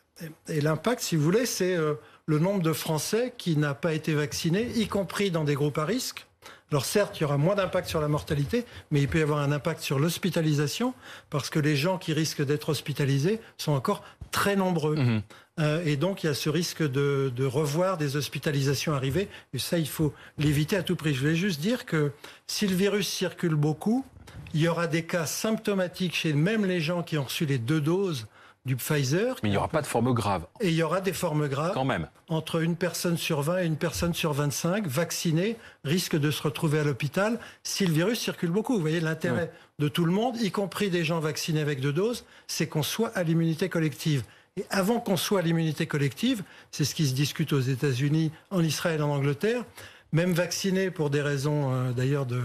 Et, 0.48 0.62
l'impact, 0.62 1.02
si 1.02 1.14
vous 1.14 1.22
voulez, 1.22 1.44
c'est 1.44 1.76
euh, 1.76 1.92
le 2.24 2.38
nombre 2.38 2.62
de 2.62 2.72
Français 2.72 3.34
qui 3.36 3.58
n'a 3.58 3.74
pas 3.74 3.92
été 3.92 4.14
vacciné, 4.14 4.66
y 4.76 4.88
compris 4.88 5.30
dans 5.30 5.44
des 5.44 5.56
groupes 5.56 5.76
à 5.76 5.84
risque. 5.84 6.26
Alors 6.70 6.84
certes, 6.84 7.18
il 7.18 7.22
y 7.22 7.24
aura 7.24 7.36
moins 7.36 7.54
d'impact 7.54 7.88
sur 7.88 8.00
la 8.00 8.08
mortalité, 8.08 8.64
mais 8.90 9.00
il 9.00 9.08
peut 9.08 9.20
y 9.20 9.22
avoir 9.22 9.38
un 9.38 9.52
impact 9.52 9.80
sur 9.80 9.98
l'hospitalisation, 9.98 10.94
parce 11.30 11.48
que 11.48 11.60
les 11.60 11.76
gens 11.76 11.96
qui 11.96 12.12
risquent 12.12 12.44
d'être 12.44 12.70
hospitalisés 12.70 13.40
sont 13.56 13.72
encore 13.72 14.02
très 14.32 14.56
nombreux. 14.56 14.96
Mhm. 14.96 15.22
Euh, 15.58 15.82
et 15.84 15.96
donc, 15.96 16.22
il 16.22 16.26
y 16.26 16.28
a 16.28 16.34
ce 16.34 16.50
risque 16.50 16.82
de, 16.82 17.32
revoir 17.46 17.96
des 17.96 18.16
hospitalisations 18.16 18.94
arriver. 18.94 19.28
Et 19.54 19.58
ça, 19.58 19.78
il 19.78 19.88
faut 19.88 20.12
l'éviter 20.38 20.76
à 20.76 20.82
tout 20.82 20.96
prix. 20.96 21.14
Je 21.14 21.20
voulais 21.20 21.36
juste 21.36 21.60
dire 21.60 21.86
que 21.86 22.12
si 22.46 22.66
le 22.66 22.74
virus 22.74 23.08
circule 23.08 23.54
beaucoup, 23.54 24.04
il 24.52 24.60
y 24.60 24.68
aura 24.68 24.86
des 24.86 25.04
cas 25.04 25.26
symptomatiques 25.26 26.14
chez 26.14 26.32
même 26.32 26.64
les 26.64 26.80
gens 26.80 27.02
qui 27.02 27.16
ont 27.16 27.24
reçu 27.24 27.46
les 27.46 27.58
deux 27.58 27.80
doses 27.80 28.26
du 28.66 28.76
Pfizer. 28.76 29.36
Mais 29.42 29.48
il 29.48 29.52
n'y 29.52 29.56
aura 29.56 29.68
pas 29.68 29.80
de 29.80 29.86
forme 29.86 30.12
grave. 30.12 30.46
Et 30.60 30.68
il 30.68 30.74
y 30.74 30.82
aura 30.82 31.00
des 31.00 31.12
formes 31.12 31.48
graves. 31.48 31.72
Quand 31.72 31.84
même. 31.84 32.08
Entre 32.28 32.60
une 32.60 32.76
personne 32.76 33.16
sur 33.16 33.40
20 33.40 33.62
et 33.62 33.66
une 33.66 33.76
personne 33.76 34.12
sur 34.12 34.32
25 34.32 34.86
vaccinée 34.86 35.56
risque 35.84 36.16
de 36.16 36.30
se 36.30 36.42
retrouver 36.42 36.80
à 36.80 36.84
l'hôpital 36.84 37.38
si 37.62 37.86
le 37.86 37.92
virus 37.92 38.18
circule 38.18 38.50
beaucoup. 38.50 38.74
Vous 38.74 38.80
voyez, 38.80 39.00
l'intérêt 39.00 39.52
de 39.78 39.88
tout 39.88 40.04
le 40.04 40.12
monde, 40.12 40.36
y 40.40 40.50
compris 40.50 40.90
des 40.90 41.04
gens 41.04 41.20
vaccinés 41.20 41.60
avec 41.60 41.80
deux 41.80 41.92
doses, 41.92 42.26
c'est 42.48 42.66
qu'on 42.66 42.82
soit 42.82 43.16
à 43.16 43.22
l'immunité 43.22 43.68
collective. 43.68 44.24
Et 44.56 44.64
avant 44.70 45.00
qu'on 45.00 45.16
soit 45.16 45.40
à 45.40 45.42
l'immunité 45.42 45.86
collective, 45.86 46.42
c'est 46.72 46.84
ce 46.84 46.94
qui 46.94 47.06
se 47.06 47.14
discute 47.14 47.52
aux 47.52 47.60
États-Unis, 47.60 48.32
en 48.50 48.64
Israël, 48.64 49.02
en 49.02 49.10
Angleterre, 49.10 49.64
même 50.12 50.32
vaccinés 50.32 50.90
pour 50.90 51.10
des 51.10 51.22
raisons 51.22 51.72
euh, 51.72 51.92
d'ailleurs 51.92 52.26
de, 52.26 52.42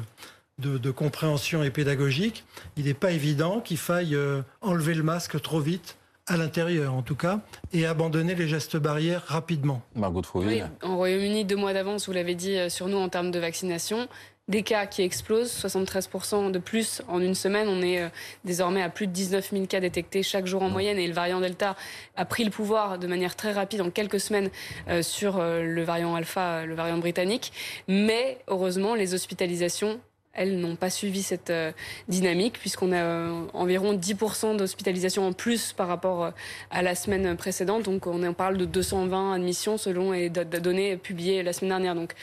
de, 0.60 0.92
compréhension 0.92 1.64
et 1.64 1.72
pédagogique, 1.72 2.44
il 2.76 2.86
n'est 2.86 2.94
pas 2.94 3.12
évident 3.12 3.62
qu'il 3.62 3.78
faille 3.78 4.16
euh, 4.16 4.42
enlever 4.62 4.94
le 4.94 5.04
masque 5.04 5.42
trop 5.42 5.60
vite 5.60 5.98
à 6.28 6.38
l'intérieur 6.38 6.94
en 6.94 7.02
tout 7.02 7.16
cas, 7.16 7.40
et 7.74 7.86
abandonner 7.86 8.36
les 8.36 8.48
gestes 8.48 8.78
barrières 8.78 9.24
rapidement. 9.28 9.82
Margot 9.96 10.22
oui, 10.36 10.62
En 10.84 10.98
Royaume-Uni, 10.98 11.46
deux 11.46 11.56
mois 11.56 11.74
d'avance, 11.74 12.08
vous 12.08 12.14
l'avez 12.14 12.36
dit, 12.36 12.58
euh, 12.58 12.70
sur 12.70 12.88
nous 12.88 12.98
en 12.98 13.10
termes 13.10 13.32
de 13.32 13.40
vaccination. 13.40 14.08
Des 14.48 14.64
cas 14.64 14.86
qui 14.86 15.02
explosent, 15.02 15.52
73% 15.52 16.52
de 16.52 16.60
plus 16.60 17.02
en 17.08 17.22
une 17.22 17.36
semaine. 17.36 17.68
On 17.70 17.82
est 17.82 18.02
euh, 18.02 18.10
désormais 18.44 18.82
à 18.82 18.90
plus 18.90 19.08
de 19.08 19.14
19 19.14 19.52
000 19.52 19.66
cas 19.66 19.80
détectés 19.80 20.24
chaque 20.24 20.46
jour 20.46 20.62
en 20.64 20.70
moyenne 20.70 20.98
et 20.98 21.08
le 21.08 21.14
variant 21.14 21.40
Delta 21.40 21.76
a 22.16 22.26
pris 22.26 22.44
le 22.44 22.52
pouvoir 22.52 23.00
de 23.00 23.08
manière 23.08 23.36
très 23.36 23.54
rapide 23.54 23.82
en 23.82 23.90
quelques 23.90 24.20
semaines 24.20 24.50
euh, 24.90 25.02
sur 25.04 25.40
le 25.40 25.84
variant 25.84 26.16
Alpha, 26.16 26.66
le 26.66 26.76
variant 26.76 26.98
britannique. 26.98 27.54
Mais 27.88 28.40
heureusement, 28.48 28.96
les 28.96 29.14
hospitalisations 29.14 30.00
elles 30.34 30.60
n'ont 30.60 30.76
pas 30.76 30.90
suivi 30.90 31.24
cette 31.24 31.50
euh, 31.50 31.72
dynamique 32.08 32.58
puisqu'on 32.60 32.92
a 32.92 33.04
euh, 33.04 33.46
environ 33.54 33.94
10% 33.94 34.56
d'hospitalisation 34.56 35.28
en 35.28 35.34
plus 35.34 35.74
par 35.74 35.88
rapport 35.88 36.24
euh, 36.24 36.32
à 36.70 36.82
la 36.82 36.96
semaine 36.96 37.36
précédente. 37.36 37.84
Donc 37.84 38.08
on 38.08 38.24
en 38.24 38.34
parle 38.34 38.58
de 38.58 38.66
220 38.66 39.34
admissions 39.34 39.78
selon 39.78 40.12
les 40.12 40.30
données 40.30 40.98
publiées 40.98 41.44
la 41.44 41.54
semaine 41.54 41.72
dernière. 41.72 41.96
Donc 41.96 42.14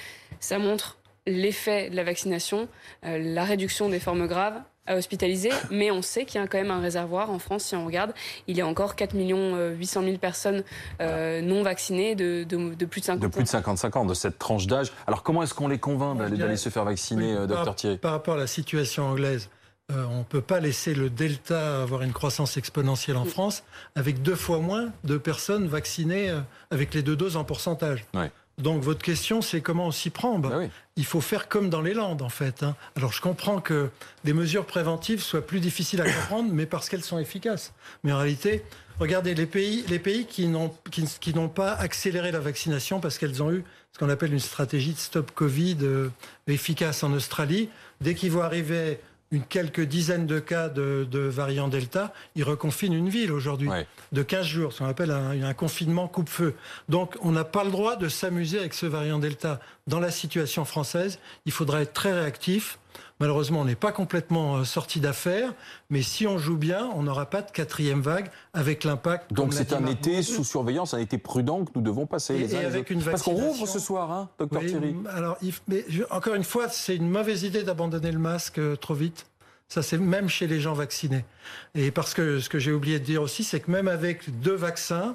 ça 0.41 0.59
montre 0.59 0.99
l'effet 1.27 1.91
de 1.91 1.97
la 1.97 2.05
vaccination, 2.05 2.69
la 3.03 3.45
réduction 3.45 3.91
des 3.91 4.01
formes 4.01 4.27
graves 4.27 4.63
à 4.89 4.97
hospitaliser, 4.97 5.51
mais 5.71 5.91
on 5.91 6.03
sait 6.03 6.25
qu'il 6.25 6.41
y 6.41 6.45
a 6.45 6.47
quand 6.49 6.59
même 6.59 6.71
un 6.71 6.81
réservoir 6.81 7.31
en 7.31 7.39
France, 7.39 7.65
si 7.65 7.77
on 7.77 7.87
regarde. 7.87 8.13
Il 8.49 8.57
y 8.57 8.61
a 8.61 8.67
encore 8.67 8.97
4 8.97 9.15
800 9.15 10.03
000 10.03 10.19
personnes 10.19 10.65
euh, 11.01 11.41
non 11.41 11.63
vaccinées 11.63 12.15
de, 12.15 12.45
de, 12.45 12.85
plus 12.87 13.01
de 13.01 13.07
50 13.07 13.23
ans. 13.23 13.27
De 13.27 13.33
plus 13.33 13.45
de 13.45 13.49
55 13.49 13.97
ans, 13.97 14.05
de 14.05 14.15
cette 14.15 14.39
tranche 14.39 14.67
d'âge. 14.67 14.93
Alors 15.07 15.23
comment 15.23 15.43
est-ce 15.43 15.55
qu'on 15.55 15.69
les 15.69 15.79
convainc 15.79 16.19
d'aller 16.19 16.57
se 16.57 16.69
faire 16.71 16.85
vacciner, 16.85 17.35
euh, 17.35 17.47
docteur 17.47 17.75
Thierry 17.77 17.99
Par 17.99 18.13
rapport 18.13 18.35
à 18.35 18.39
la 18.39 18.47
situation 18.47 19.07
anglaise, 19.07 19.51
euh, 19.91 20.05
on 20.11 20.19
ne 20.19 20.25
peut 20.25 20.43
pas 20.43 20.61
laisser 20.61 20.95
le 20.95 21.09
Delta 21.09 21.83
avoir 21.83 22.03
une 22.03 22.13
croissance 22.13 22.57
exponentielle 22.57 23.17
en 23.17 23.25
France 23.25 23.65
avec 23.95 24.23
deux 24.23 24.35
fois 24.35 24.59
moins 24.59 24.91
de 25.05 25.17
personnes 25.17 25.67
vaccinées 25.67 26.35
avec 26.71 26.95
les 26.95 27.03
deux 27.03 27.17
doses 27.17 27.37
en 27.37 27.45
pourcentage. 27.45 28.05
Donc 28.59 28.83
votre 28.83 29.03
question, 29.03 29.41
c'est 29.41 29.61
comment 29.61 29.87
on 29.87 29.91
s'y 29.93 30.11
prend 30.11 30.39
bah, 30.39 30.63
Il 30.97 31.05
faut 31.05 31.21
faire 31.21 31.49
comme 31.49 31.71
dans 31.71 31.81
les 31.81 31.95
Landes, 31.95 32.23
en 32.23 32.29
fait. 32.29 32.63
Hein. 32.63 32.75
Alors 32.97 33.13
je 33.13 33.21
comprends 33.21 33.61
que 33.61 33.91
des 34.25 34.33
mesures 34.33 34.67
préventives 34.67 35.23
soient 35.23 35.47
plus 35.47 35.61
difficiles 35.61 36.01
à 36.01 36.11
comprendre, 36.11 36.51
mais 36.53 36.67
parce 36.67 36.89
qu'elles 36.89 37.05
sont 37.05 37.19
efficaces. 37.19 37.73
Mais 38.03 38.13
en 38.13 38.19
réalité, 38.19 38.65
regardez 38.99 39.35
les 39.35 39.47
pays, 39.47 39.85
les 39.89 40.01
pays 40.01 40.27
qui 40.27 40.49
n'ont 40.49 40.73
qui, 40.91 41.35
n'ont 41.35 41.49
pas 41.49 41.73
accéléré 41.73 42.33
la 42.33 42.41
vaccination 42.41 43.01
parce 43.01 43.19
qu'elles 43.19 43.43
ont 43.43 43.53
eu 43.53 43.65
ce 43.93 43.99
qu'on 43.99 44.09
appelle 44.09 44.33
une 44.33 44.41
stratégie 44.41 44.93
de 44.93 44.99
stop 44.99 45.31
Covid 45.31 45.79
euh, 45.83 46.11
efficace 46.49 47.05
en 47.05 47.13
Australie. 47.13 47.69
Dès 48.01 48.15
qu'ils 48.15 48.33
vont 48.33 48.43
arriver 48.43 48.99
une 49.31 49.43
quelques 49.43 49.83
dizaines 49.83 50.27
de 50.27 50.39
cas 50.39 50.69
de, 50.69 51.07
variant 51.13 51.69
Delta, 51.69 52.13
ils 52.35 52.45
reconfinent 52.45 52.95
une 52.95 53.09
ville 53.09 53.33
aujourd'hui 53.33 53.69
de 54.13 54.23
15 54.23 54.47
jours, 54.47 54.73
ce 54.73 54.79
qu'on 54.79 54.87
appelle 54.87 55.11
un, 55.11 55.43
un 55.43 55.55
confinement 55.55 56.09
coupe-feu. 56.09 56.55
Donc 56.89 57.17
on 57.21 57.33
n'a 57.33 57.45
pas 57.45 57.65
le 57.65 57.71
droit 57.71 57.97
de 57.97 58.09
s'amuser 58.09 58.59
avec 58.59 58.75
ce 58.75 58.87
variant 58.87 59.19
Delta. 59.19 59.61
Dans 59.87 60.01
la 60.01 60.11
situation 60.11 60.65
française, 60.65 61.19
il 61.47 61.53
faudra 61.53 61.83
être 61.83 61.93
très 61.93 62.13
réactif. 62.13 62.79
Malheureusement, 63.21 63.61
on 63.61 63.65
n'est 63.65 63.75
pas 63.75 63.93
complètement 63.93 64.57
euh, 64.57 64.65
sorti 64.65 65.01
d'affaires, 65.01 65.55
mais 65.91 66.03
si 66.03 66.27
on 66.27 66.39
joue 66.39 66.57
bien, 66.57 66.91
on 66.95 67.03
n'aura 67.03 67.27
pas 67.27 67.43
de 67.43 67.51
quatrième 67.51 68.01
vague 68.01 68.31
avec 68.53 68.85
l'impact. 68.85 69.33
Donc 69.33 69.55
c'est 69.55 69.73
un 69.73 69.85
été 69.87 70.23
sous 70.23 70.45
surveillance, 70.45 70.95
un 70.95 70.99
été 70.99 71.19
prudent 71.19 71.65
que 71.65 71.71
nous 71.75 71.83
devons 71.83 72.07
passer 72.07 72.39
les 72.39 72.55
uns 72.55 72.67
avec 72.67 72.91
une 72.91 73.03
Parce 73.03 73.23
qu'on 73.23 73.33
rouvre 73.33 73.67
ce 73.67 73.79
soir, 73.79 74.11
hein, 74.13 74.29
docteur 74.39 74.65
Thierry. 74.65 74.95
Alors, 75.11 75.37
mais 75.67 75.85
encore 76.11 76.35
une 76.35 76.45
fois, 76.45 76.69
c'est 76.69 76.97
une 76.97 77.11
mauvaise 77.11 77.43
idée 77.43 77.63
d'abandonner 77.63 78.13
le 78.13 78.19
masque 78.19 78.59
euh, 78.59 78.77
trop 78.77 78.95
vite. 78.95 79.27
Ça, 79.69 79.83
c'est 79.83 79.99
même 79.99 80.29
chez 80.29 80.47
les 80.47 80.61
gens 80.61 80.73
vaccinés. 80.73 81.25
Et 81.75 81.91
parce 81.91 82.15
que 82.15 82.41
ce 82.41 82.49
que 82.49 82.59
j'ai 82.59 82.73
oublié 82.73 82.99
de 82.99 83.05
dire 83.05 83.21
aussi, 83.21 83.45
c'est 83.45 83.61
que 83.61 83.71
même 83.71 83.89
avec 83.89 84.41
deux 84.41 84.55
vaccins, 84.55 85.15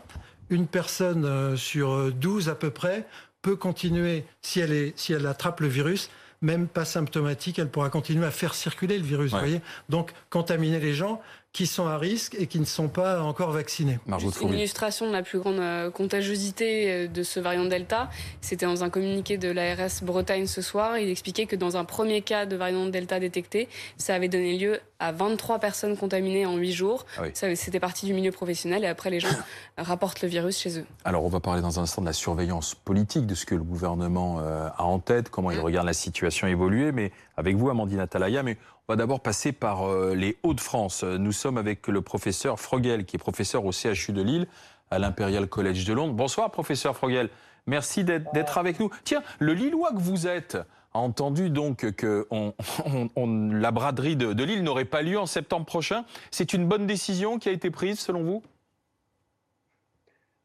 une 0.50 0.68
personne 0.68 1.25
euh, 1.25 1.56
sur 1.56 2.12
12 2.12 2.50
à 2.50 2.56
peu 2.56 2.70
près 2.70 3.08
peut 3.42 3.56
continuer, 3.56 4.25
si 4.42 4.60
elle, 4.60 4.72
est, 4.72 4.98
si 4.98 5.13
elle 5.13 5.25
attrape 5.28 5.60
le 5.60 5.68
virus, 5.68 6.10
même 6.44 6.68
pas 6.68 6.86
symptomatique, 6.86 7.58
elle 7.58 7.70
pourra 7.70 7.90
continuer 7.90 8.26
à 8.26 8.32
faire 8.32 8.54
circuler 8.54 8.98
le 8.98 9.04
virus. 9.04 9.32
voyez 9.32 9.62
Donc, 9.90 10.12
contaminer 10.30 10.80
les 10.80 10.94
gens 10.94 11.22
qui 11.54 11.68
sont 11.68 11.86
à 11.86 12.00
risque 12.00 12.36
et 12.40 12.48
qui 12.48 12.60
ne 12.60 12.66
sont 12.66 12.90
pas 12.90 13.22
encore 13.22 13.52
vaccinés. 13.52 14.00
Juste 14.18 14.42
une 14.42 14.54
illustration 14.54 15.08
de 15.08 15.12
la 15.12 15.22
plus 15.22 15.38
grande 15.38 15.60
euh, 15.60 15.92
contagiosité 15.92 16.92
euh, 16.92 17.08
de 17.08 17.22
ce 17.22 17.40
variant 17.40 17.66
Delta, 17.66 18.10
c'était 18.42 18.66
dans 18.66 18.84
un 18.84 18.90
communiqué 18.90 19.38
de 19.38 19.50
l'ARS 19.52 20.02
Bretagne 20.02 20.48
ce 20.48 20.64
soir. 20.64 20.98
Il 20.98 21.10
expliquait 21.10 21.46
que 21.46 21.56
dans 21.56 21.78
un 21.78 21.86
premier 21.86 22.22
cas 22.22 22.48
de 22.48 22.56
variant 22.56 22.88
Delta 22.88 23.20
détecté, 23.20 23.70
ça 23.98 24.16
avait 24.16 24.30
donné 24.30 24.58
lieu 24.58 24.80
à 25.04 25.12
23 25.12 25.60
personnes 25.60 25.98
contaminées 25.98 26.46
en 26.46 26.56
8 26.56 26.72
jours. 26.72 27.06
Ah 27.18 27.24
c'était 27.34 27.82
parti 27.82 28.06
du 28.06 28.14
milieu 28.14 28.32
professionnel 28.32 28.86
et 28.86 28.88
après 28.88 29.10
les 29.10 29.20
gens 29.20 29.28
rapportent 29.78 30.22
le 30.22 30.30
virus 30.30 30.58
chez 30.58 30.80
eux. 30.80 30.86
Alors 31.04 31.26
on 31.26 31.30
va 31.30 31.42
parler 31.42 31.62
dans 31.62 31.78
un 31.80 31.84
instant 31.84 32.02
de 32.02 32.08
la 32.08 32.14
surveillance 32.14 32.74
politique, 32.74 33.28
de 33.28 33.36
ce 33.36 33.46
que 33.46 33.54
le 33.54 33.64
gouvernement 33.64 34.40
euh, 34.40 34.70
a 34.78 34.84
en 34.84 35.00
tête, 35.00 35.30
comment 35.30 35.52
il 35.52 35.58
mmh. 35.58 35.62
regarde 35.62 35.86
la 35.88 35.94
situation 35.94 36.48
évoluer, 36.48 36.94
mais 36.94 37.12
avec 37.36 37.58
vous 37.58 37.70
Amandine 37.70 38.00
Atalaya, 38.00 38.44
mais 38.44 38.58
on 38.88 38.94
va 38.94 38.96
d'abord 38.96 39.20
passer 39.20 39.52
par 39.52 39.90
euh, 39.90 40.16
les 40.16 40.38
Hauts-de-France. 40.44 41.04
Nous 41.04 41.34
sommes 41.34 41.58
avec 41.58 41.88
le 41.90 42.02
professeur 42.02 42.60
Frogel, 42.60 43.06
qui 43.06 43.18
est 43.18 43.20
professeur 43.20 43.66
au 43.66 43.74
CHU 43.74 44.14
de 44.14 44.22
Lille, 44.22 44.48
à 44.90 45.00
l'Imperial 45.00 45.48
College 45.48 45.84
de 45.84 45.94
Londres. 45.94 46.14
Bonsoir, 46.14 46.50
professeur 46.50 46.96
Frogel. 46.96 47.30
Merci 47.66 48.04
d'être 48.04 48.58
avec 48.58 48.80
nous. 48.80 48.90
Tiens, 49.04 49.24
le 49.40 49.54
Lillois 49.54 49.92
que 49.92 50.00
vous 50.00 50.28
êtes 50.28 50.58
entendu 51.00 51.50
donc 51.50 51.92
que 51.92 52.28
la 53.62 53.72
braderie 53.72 54.16
de, 54.16 54.44
Lille 54.44 54.64
n'aurait 54.64 54.86
pas 54.86 55.02
lieu 55.02 55.20
en 55.20 55.26
septembre 55.26 55.66
prochain. 55.66 56.06
C'est 56.32 56.54
une 56.54 56.68
bonne 56.68 56.88
décision 56.88 57.40
qui 57.40 57.50
a 57.50 57.52
été 57.52 57.72
prise, 57.72 58.00
selon 58.00 58.24
vous? 58.24 58.44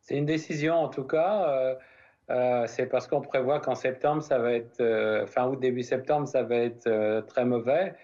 C'est 0.00 0.16
une 0.16 0.26
décision, 0.26 0.74
en 0.74 0.88
tout 0.88 1.04
cas. 1.04 1.48
Euh, 1.48 1.74
euh, 2.30 2.66
c'est 2.66 2.86
parce 2.86 3.06
qu'on 3.06 3.20
prévoit 3.20 3.60
qu'en 3.60 3.74
septembre, 3.74 4.22
ça 4.22 4.38
va 4.38 4.52
être, 4.52 5.24
fin 5.26 5.46
août, 5.46 5.60
début 5.60 5.82
septembre, 5.82 6.28
ça 6.28 6.42
va 6.42 6.56
être 6.56 7.20
très 7.26 7.44
mauvais. 7.44 7.94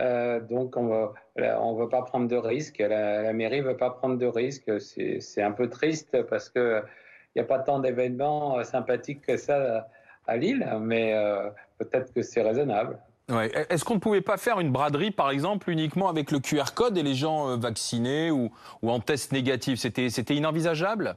Euh, 0.00 0.40
donc, 0.40 0.76
on 0.76 1.12
ne 1.36 1.80
veut 1.80 1.88
pas 1.88 2.02
prendre 2.02 2.28
de 2.28 2.36
risques. 2.36 2.78
La, 2.78 3.32
mairie 3.32 3.60
ne 3.60 3.66
veut 3.66 3.76
pas 3.76 3.90
prendre 3.90 4.16
de 4.16 4.26
risques. 4.26 4.80
C'est 4.80 5.42
un 5.42 5.52
peu 5.52 5.68
triste 5.68 6.22
parce 6.22 6.48
qu'il 6.50 6.82
n'y 7.36 7.42
a 7.42 7.44
pas 7.44 7.58
tant 7.58 7.78
d'événements 7.78 8.58
euh, 8.58 8.64
sympathiques 8.64 9.22
que 9.22 9.36
ça 9.36 9.88
à 10.26 10.36
Lille, 10.36 10.66
mais 10.80 11.14
euh, 11.14 11.50
peut-être 11.78 12.12
que 12.12 12.22
c'est 12.22 12.42
raisonnable. 12.42 12.98
Est-ce 13.70 13.84
qu'on 13.84 13.94
ne 13.94 14.00
pouvait 14.00 14.20
pas 14.20 14.36
faire 14.36 14.60
une 14.60 14.70
braderie, 14.70 15.10
par 15.10 15.30
exemple, 15.30 15.70
uniquement 15.70 16.08
avec 16.08 16.30
le 16.30 16.40
QR 16.40 16.74
code 16.74 16.98
et 16.98 17.02
les 17.02 17.14
gens 17.14 17.56
vaccinés 17.56 18.30
ou, 18.30 18.50
en 18.82 19.00
test 19.00 19.32
négatif? 19.32 19.78
C'était 19.78 20.34
inenvisageable? 20.34 21.16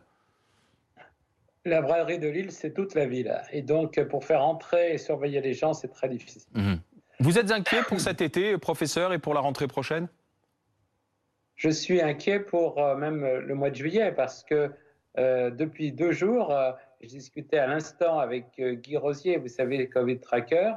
La 1.65 1.81
braderie 1.81 2.17
de 2.17 2.29
Lille, 2.29 2.51
c'est 2.51 2.73
toute 2.73 2.95
la 2.95 3.07
ville. 3.07 3.37
Et 3.51 3.61
donc, 3.61 4.01
pour 4.05 4.23
faire 4.23 4.41
entrer 4.41 4.93
et 4.93 4.97
surveiller 4.97 5.41
les 5.41 5.53
gens, 5.53 5.73
c'est 5.73 5.89
très 5.89 6.07
difficile. 6.07 6.43
Mmh. 6.53 6.75
Vous 7.19 7.37
êtes 7.37 7.51
inquiet 7.51 7.81
pour 7.87 7.99
cet 7.99 8.21
été, 8.21 8.57
professeur, 8.57 9.11
et 9.11 9.19
pour 9.19 9.33
la 9.33 9.41
rentrée 9.41 9.67
prochaine? 9.67 10.07
Je 11.57 11.69
suis 11.69 12.01
inquiet 12.01 12.39
pour 12.39 12.77
euh, 12.77 12.95
même 12.95 13.23
euh, 13.23 13.41
le 13.41 13.55
mois 13.55 13.71
de 13.71 13.75
juillet 13.75 14.11
parce 14.11 14.43
que 14.43 14.71
euh, 15.17 15.49
depuis 15.49 15.91
deux 15.91 16.11
jours, 16.11 16.55
j'ai 17.01 17.07
discuté 17.07 17.59
à 17.59 17.67
l'instant 17.67 18.19
avec 18.19 18.45
Guy 18.59 18.97
Rosier, 18.97 19.37
vous 19.37 19.47
savez, 19.47 19.89
Covid 19.89 20.19
Tracker. 20.19 20.73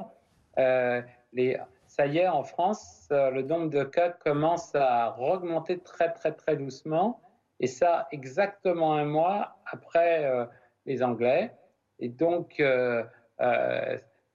Les, 1.33 1.57
ça 1.87 2.05
y 2.05 2.19
est, 2.19 2.27
en 2.27 2.43
France, 2.43 3.07
le 3.09 3.41
nombre 3.41 3.69
de 3.69 3.83
cas 3.83 4.09
commence 4.09 4.75
à 4.75 5.17
augmenter 5.19 5.79
très, 5.79 6.11
très, 6.11 6.33
très 6.33 6.57
doucement. 6.57 7.21
Et 7.59 7.67
ça, 7.67 8.07
exactement 8.11 8.95
un 8.95 9.05
mois 9.05 9.57
après 9.65 10.47
les 10.85 11.03
Anglais. 11.03 11.51
Et 11.99 12.09
donc, 12.09 12.61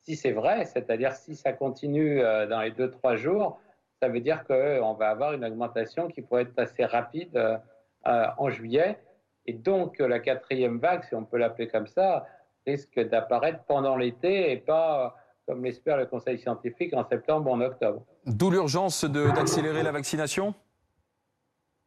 si 0.07 0.15
c'est 0.15 0.31
vrai, 0.31 0.65
c'est-à-dire 0.67 1.13
si 1.13 1.35
ça 1.35 1.53
continue 1.53 2.21
euh, 2.21 2.47
dans 2.47 2.61
les 2.61 2.71
deux, 2.71 2.89
trois 2.91 3.17
jours, 3.17 3.59
ça 4.01 4.09
veut 4.09 4.21
dire 4.21 4.45
qu'on 4.45 4.95
va 4.95 5.09
avoir 5.09 5.33
une 5.33 5.45
augmentation 5.45 6.07
qui 6.07 6.23
pourrait 6.23 6.43
être 6.43 6.59
assez 6.59 6.85
rapide 6.85 7.37
euh, 7.37 7.59
euh, 8.07 8.27
en 8.39 8.49
juillet. 8.49 9.01
Et 9.47 9.53
donc, 9.53 9.99
la 9.99 10.19
quatrième 10.19 10.79
vague, 10.79 11.05
si 11.05 11.15
on 11.15 11.25
peut 11.25 11.39
l'appeler 11.39 11.69
comme 11.69 11.87
ça, 11.87 12.27
risque 12.67 12.99
d'apparaître 12.99 13.61
pendant 13.65 13.97
l'été 13.97 14.53
et 14.53 14.57
pas, 14.57 15.17
comme 15.47 15.65
l'espère 15.65 15.97
le 15.97 16.07
Conseil 16.07 16.39
scientifique, 16.39 16.95
en 16.95 17.05
septembre 17.05 17.51
ou 17.51 17.55
en 17.55 17.61
octobre. 17.61 18.03
D'où 18.27 18.51
l'urgence 18.51 19.05
d'accélérer 19.05 19.83
la 19.83 19.93
vaccination? 19.93 20.55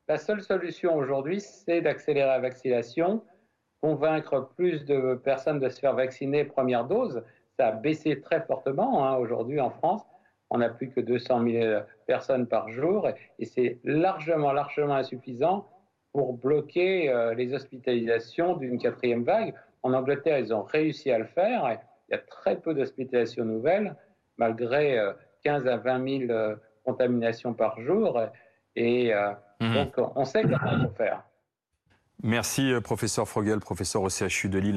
La 0.08 0.18
seule 0.18 0.42
solution 0.42 0.96
aujourd'hui, 0.96 1.42
c'est 1.42 1.82
d'accélérer 1.82 2.28
la 2.28 2.40
vaccination, 2.40 3.22
convaincre 3.82 4.50
plus 4.56 4.86
de 4.86 5.16
personnes 5.16 5.60
de 5.60 5.70
se 5.70 5.80
faire 5.80 5.94
vacciner 5.94 6.46
première 6.46 6.86
dose 6.86 7.24
ça 7.60 7.68
a 7.68 7.72
baissé 7.74 8.22
très 8.22 8.42
fortement. 8.42 9.06
Hein, 9.06 9.18
aujourd'hui, 9.18 9.60
en 9.60 9.70
France, 9.70 10.02
on 10.50 10.60
n'a 10.60 10.70
plus 10.70 10.90
que 10.90 11.02
200 11.02 11.44
000 11.44 11.82
personnes 12.08 12.48
par 12.48 12.70
jour 12.70 13.08
et 13.38 13.46
c'est 13.46 13.80
largement, 13.84 14.54
largement 14.54 14.96
insuffisant 14.96 15.68
pour 16.12 16.34
bloquer 16.34 17.10
euh, 17.10 17.34
les 17.34 17.54
hospitalisations 17.54 18.56
d'une 18.56 18.78
quatrième 18.78 19.24
vague. 19.24 19.54
En 19.84 19.94
Angleterre, 19.94 20.40
ils 20.40 20.54
ont 20.54 20.64
réussi 20.64 21.12
à 21.12 21.20
le 21.20 21.26
faire. 21.26 21.64
il 22.10 22.12
y 22.12 22.16
a 22.16 22.18
très 22.20 22.60
peu 22.60 22.74
d'hospitalisations 22.74 23.46
nouvelles, 23.46 23.96
malgré 24.38 25.00
15 25.44 25.66
euh, 25.66 25.74
à 25.74 25.78
20 25.78 26.20
000 26.28 26.32
euh, 26.32 26.56
contaminations 26.84 27.54
par 27.54 27.80
jour. 27.80 28.20
Et 28.76 29.14
mhm. 29.60 29.74
donc, 29.74 29.94
on 30.16 30.26
sait 30.26 30.44
comment 30.44 30.72
il 30.72 30.88
faut 30.88 30.96
faire. 30.96 31.24
Merci 32.22 32.74
professeur 32.84 33.28
Frogel, 33.28 33.60
professeur 33.60 34.02
au 34.02 34.10
CHU 34.10 34.50
de 34.50 34.60
Lille, 34.60 34.76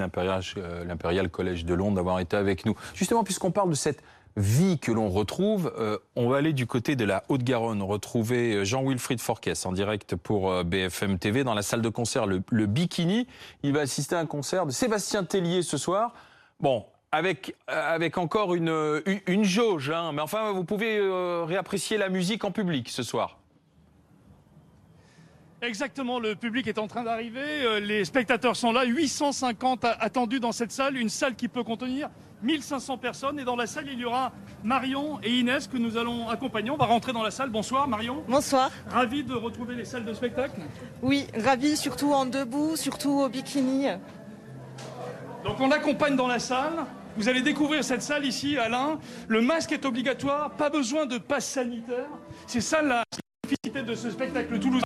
l'Impérial 0.86 1.28
Collège 1.28 1.64
de 1.64 1.74
Londres, 1.74 1.96
d'avoir 1.96 2.20
été 2.20 2.36
avec 2.36 2.64
nous. 2.64 2.76
Justement, 2.94 3.24
puisqu'on 3.24 3.50
parle 3.50 3.70
de 3.70 3.74
cette 3.74 4.02
vie 4.36 4.78
que 4.78 4.92
l'on 4.92 5.08
retrouve, 5.08 5.72
euh, 5.78 5.98
on 6.16 6.28
va 6.28 6.38
aller 6.38 6.52
du 6.52 6.66
côté 6.66 6.96
de 6.96 7.04
la 7.04 7.24
Haute-Garonne, 7.28 7.82
retrouver 7.82 8.64
Jean-Wilfried 8.64 9.20
Forquès 9.20 9.66
en 9.66 9.72
direct 9.72 10.16
pour 10.16 10.64
BFM 10.64 11.18
TV 11.18 11.44
dans 11.44 11.54
la 11.54 11.62
salle 11.62 11.82
de 11.82 11.88
concert 11.88 12.26
le, 12.26 12.66
Bikini. 12.66 13.26
Il 13.62 13.72
va 13.72 13.80
assister 13.80 14.14
à 14.14 14.20
un 14.20 14.26
concert 14.26 14.66
de 14.66 14.70
Sébastien 14.70 15.24
Tellier 15.24 15.62
ce 15.62 15.76
soir. 15.76 16.14
Bon, 16.60 16.86
avec, 17.10 17.54
avec 17.66 18.16
encore 18.16 18.54
une, 18.54 19.02
une, 19.26 19.44
jauge, 19.44 19.90
hein, 19.90 20.12
mais 20.12 20.22
enfin, 20.22 20.52
vous 20.52 20.64
pouvez 20.64 20.98
réapprécier 21.44 21.98
la 21.98 22.08
musique 22.08 22.44
en 22.44 22.52
public 22.52 22.88
ce 22.88 23.02
soir. 23.02 23.38
Exactement, 25.62 26.18
le 26.18 26.34
public 26.34 26.66
est 26.66 26.78
en 26.78 26.88
train 26.88 27.04
d'arriver, 27.04 27.62
euh, 27.62 27.78
les 27.78 28.04
spectateurs 28.04 28.56
sont 28.56 28.72
là, 28.72 28.82
850 28.84 29.84
attendus 29.84 30.40
dans 30.40 30.50
cette 30.50 30.72
salle, 30.72 30.96
une 30.96 31.08
salle 31.08 31.36
qui 31.36 31.46
peut 31.46 31.62
contenir 31.62 32.10
1500 32.42 32.99
personnes 32.99 33.38
et 33.38 33.44
dans 33.44 33.56
la 33.56 33.66
salle 33.66 33.87
il 33.92 33.99
y 33.99 34.04
aura 34.04 34.32
Marion 34.64 35.18
et 35.22 35.30
Inès 35.30 35.66
que 35.66 35.76
nous 35.76 35.96
allons 35.96 36.28
accompagner. 36.28 36.70
On 36.70 36.76
va 36.76 36.87
rentrer 36.87 37.12
dans 37.12 37.22
la 37.22 37.30
salle. 37.30 37.50
Bonsoir 37.50 37.88
Marion. 37.88 38.22
Bonsoir. 38.28 38.70
Ravi 38.88 39.25
de 39.25 39.34
retrouver 39.34 39.75
les 39.75 39.84
salles 39.84 40.04
de 40.04 40.12
spectacle. 40.12 40.61
Oui, 41.02 41.26
ravi 41.37 41.76
surtout 41.76 42.12
en 42.12 42.26
debout, 42.26 42.76
surtout 42.76 43.20
au 43.20 43.28
bikini. 43.28 43.87
Donc 45.44 45.61
on 45.61 45.70
accompagne 45.70 46.16
dans 46.16 46.28
la 46.28 46.38
salle. 46.38 46.84
Vous 47.16 47.28
allez 47.28 47.42
découvrir 47.42 47.84
cette 47.84 48.02
salle 48.02 48.25
ici, 48.25 48.56
Alain. 48.56 48.99
Le 49.28 49.42
masque 49.42 49.72
est 49.72 49.84
obligatoire, 49.84 50.50
pas 50.52 50.70
besoin 50.70 51.04
de 51.06 51.18
passe 51.18 51.46
sanitaire. 51.46 52.08
C'est 52.46 52.61
ça 52.62 52.80
la 52.80 53.04
spécificité 53.12 53.82
de 53.82 53.94
ce 53.94 54.11
spectacle 54.11 54.58
toulousain 54.58 54.84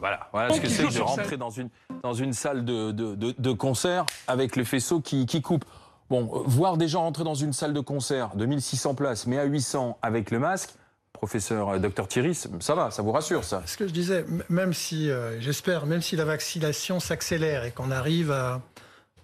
voilà, 0.00 0.28
voilà 0.32 0.52
ce 0.52 0.60
que 0.60 0.68
c'est 0.68 0.86
de 0.86 1.00
rentrer 1.00 1.36
dans 1.36 1.50
une, 1.50 1.68
dans 2.02 2.14
une 2.14 2.32
salle 2.32 2.64
de, 2.64 2.92
de, 2.92 3.14
de, 3.14 3.52
concert 3.52 4.04
avec 4.26 4.56
le 4.56 4.64
faisceau 4.64 5.00
qui, 5.00 5.26
qui 5.26 5.42
coupe. 5.42 5.64
Bon, 6.10 6.30
euh, 6.34 6.42
voir 6.46 6.76
des 6.76 6.88
gens 6.88 7.02
rentrer 7.02 7.24
dans 7.24 7.34
une 7.34 7.52
salle 7.52 7.72
de 7.72 7.80
concert 7.80 8.36
de 8.36 8.46
1600 8.46 8.94
places, 8.94 9.26
mais 9.26 9.38
à 9.38 9.44
800 9.44 9.98
avec 10.02 10.30
le 10.30 10.38
masque, 10.38 10.74
professeur 11.12 11.70
euh, 11.70 11.78
docteur 11.78 12.08
Thierry, 12.08 12.34
ça 12.34 12.74
va, 12.74 12.90
ça 12.90 13.02
vous 13.02 13.12
rassure 13.12 13.44
ça. 13.44 13.62
Ce 13.66 13.76
que 13.76 13.86
je 13.86 13.92
disais, 13.92 14.24
même 14.48 14.72
si, 14.74 15.10
euh, 15.10 15.40
j'espère, 15.40 15.86
même 15.86 16.02
si 16.02 16.16
la 16.16 16.24
vaccination 16.24 17.00
s'accélère 17.00 17.64
et 17.64 17.70
qu'on 17.70 17.90
arrive 17.90 18.30
à, 18.30 18.60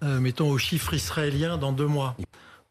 mettons, 0.01 0.49
aux 0.49 0.57
chiffres 0.57 0.93
israéliens 0.93 1.57
dans 1.57 1.71
deux 1.71 1.85
mois, 1.85 2.15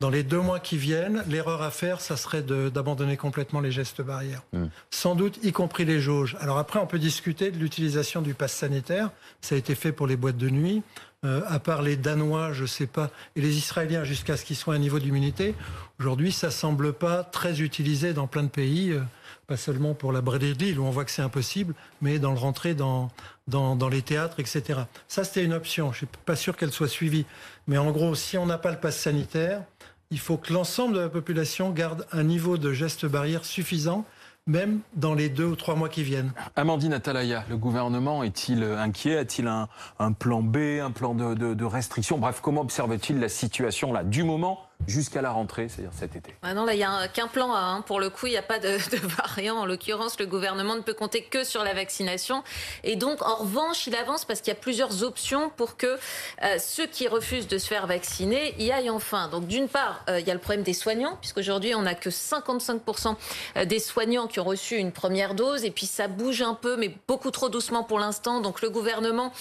dans 0.00 0.10
les 0.10 0.22
deux 0.22 0.40
mois 0.40 0.60
qui 0.60 0.78
viennent, 0.78 1.22
l'erreur 1.28 1.62
à 1.62 1.70
faire, 1.70 2.00
ça 2.00 2.16
serait 2.16 2.42
d'abandonner 2.42 3.18
complètement 3.18 3.60
les 3.60 3.70
gestes 3.70 4.00
barrières. 4.00 4.42
Hmm. 4.52 4.66
Sans 4.90 5.14
doute, 5.14 5.38
y 5.42 5.52
compris 5.52 5.84
les 5.84 6.00
jauges. 6.00 6.36
Alors 6.40 6.58
après, 6.58 6.78
on 6.78 6.86
peut 6.86 6.98
discuter 6.98 7.50
de 7.50 7.58
l'utilisation 7.58 8.22
du 8.22 8.32
pass 8.32 8.52
sanitaire. 8.52 9.10
Ça 9.42 9.54
a 9.54 9.58
été 9.58 9.74
fait 9.74 9.92
pour 9.92 10.06
les 10.06 10.16
boîtes 10.16 10.38
de 10.38 10.48
nuit. 10.48 10.82
Euh, 11.26 11.42
à 11.46 11.58
part 11.58 11.82
les 11.82 11.96
Danois, 11.96 12.54
je 12.54 12.64
sais 12.64 12.86
pas, 12.86 13.10
et 13.36 13.42
les 13.42 13.58
Israéliens 13.58 14.04
jusqu'à 14.04 14.38
ce 14.38 14.44
qu'ils 14.46 14.56
soient 14.56 14.72
à 14.72 14.76
un 14.78 14.80
niveau 14.80 14.98
d'immunité, 14.98 15.54
aujourd'hui, 15.98 16.32
ça 16.32 16.50
semble 16.50 16.94
pas 16.94 17.24
très 17.24 17.60
utilisé 17.60 18.14
dans 18.14 18.26
plein 18.26 18.42
de 18.42 18.48
pays, 18.48 18.92
euh, 18.92 19.02
pas 19.46 19.58
seulement 19.58 19.92
pour 19.92 20.12
la 20.12 20.22
Brésil 20.22 20.80
où 20.80 20.84
on 20.84 20.90
voit 20.90 21.04
que 21.04 21.10
c'est 21.10 21.20
impossible, 21.20 21.74
mais 22.00 22.18
dans 22.18 22.32
le 22.32 22.38
rentrer 22.38 22.74
dans, 22.74 23.10
dans, 23.48 23.76
dans 23.76 23.90
les 23.90 24.00
théâtres, 24.00 24.40
etc. 24.40 24.80
Ça, 25.08 25.24
c'était 25.24 25.44
une 25.44 25.52
option. 25.52 25.92
Je 25.92 25.98
suis 25.98 26.08
pas 26.24 26.36
sûr 26.36 26.56
qu'elle 26.56 26.72
soit 26.72 26.88
suivie. 26.88 27.26
Mais 27.66 27.76
en 27.76 27.90
gros, 27.90 28.14
si 28.14 28.38
on 28.38 28.46
n'a 28.46 28.56
pas 28.56 28.70
le 28.70 28.78
pass 28.78 28.96
sanitaire, 28.96 29.62
il 30.10 30.18
faut 30.18 30.36
que 30.36 30.52
l'ensemble 30.52 30.94
de 30.94 31.00
la 31.00 31.08
population 31.08 31.70
garde 31.70 32.04
un 32.10 32.24
niveau 32.24 32.58
de 32.58 32.72
gestes 32.72 33.06
barrières 33.06 33.44
suffisant 33.44 34.04
même 34.46 34.80
dans 34.94 35.14
les 35.14 35.28
deux 35.28 35.44
ou 35.44 35.54
trois 35.54 35.76
mois 35.76 35.88
qui 35.88 36.02
viennent. 36.02 36.32
Amandine 36.56 36.92
Atalaya, 36.94 37.44
le 37.48 37.56
gouvernement 37.56 38.24
est-il 38.24 38.64
inquiet? 38.64 39.18
A-t-il 39.18 39.46
un, 39.46 40.12
plan 40.12 40.42
B, 40.42 40.56
un 40.82 40.90
plan 40.90 41.14
de, 41.14 41.34
de, 41.34 41.54
de 41.54 41.64
restriction? 41.64 42.18
Bref, 42.18 42.40
comment 42.42 42.62
observe-t-il 42.62 43.20
la 43.20 43.28
situation 43.28 43.92
là 43.92 44.02
du 44.02 44.24
moment 44.24 44.69
jusqu'à 44.86 45.22
la 45.22 45.30
rentrée, 45.30 45.68
c'est-à-dire 45.68 45.92
cet 45.94 46.16
été. 46.16 46.34
Ah 46.42 46.54
non, 46.54 46.64
là, 46.64 46.74
il 46.74 46.78
n'y 46.78 46.84
a 46.84 47.08
qu'un 47.08 47.28
plan 47.28 47.52
A. 47.52 47.60
Hein. 47.60 47.82
Pour 47.82 48.00
le 48.00 48.10
coup, 48.10 48.26
il 48.26 48.30
n'y 48.30 48.36
a 48.36 48.42
pas 48.42 48.58
de, 48.58 48.78
variant. 49.02 49.58
En 49.58 49.66
l'occurrence, 49.66 50.18
le 50.18 50.26
gouvernement 50.26 50.74
ne 50.74 50.80
peut 50.80 50.94
compter 50.94 51.22
que 51.22 51.44
sur 51.44 51.64
la 51.64 51.74
vaccination. 51.74 52.42
Et 52.84 52.96
donc, 52.96 53.22
en 53.22 53.36
revanche, 53.36 53.86
il 53.86 53.94
avance 53.94 54.24
parce 54.24 54.40
qu'il 54.40 54.52
y 54.52 54.56
a 54.56 54.60
plusieurs 54.60 55.02
options 55.02 55.50
pour 55.50 55.76
que 55.76 55.98
euh, 56.42 56.58
ceux 56.58 56.86
qui 56.86 57.08
refusent 57.08 57.48
de 57.48 57.58
se 57.58 57.66
faire 57.66 57.86
vacciner 57.86 58.54
y 58.58 58.72
aillent 58.72 58.90
enfin. 58.90 59.28
Donc, 59.28 59.46
d'une 59.46 59.68
part, 59.68 60.04
euh, 60.08 60.20
il 60.20 60.26
y 60.26 60.30
a 60.30 60.34
le 60.34 60.40
problème 60.40 60.62
des 60.62 60.74
soignants, 60.74 61.16
puisqu'aujourd'hui, 61.20 61.74
on 61.74 61.82
n'a 61.82 61.94
que 61.94 62.10
55% 62.10 63.16
euh, 63.56 63.64
des 63.64 63.78
soignants 63.78 64.26
qui 64.26 64.40
ont 64.40 64.44
reçu 64.44 64.76
une 64.76 64.92
première 64.92 65.34
dose. 65.34 65.64
Et 65.64 65.70
puis, 65.70 65.86
ça 65.86 66.08
bouge 66.08 66.42
un 66.42 66.54
peu, 66.54 66.76
mais 66.76 66.94
beaucoup 67.06 67.30
trop 67.30 67.48
doucement 67.48 67.84
pour 67.84 67.98
l'instant. 67.98 68.40
Donc, 68.40 68.62
le 68.62 68.70
gouvernement 68.70 69.32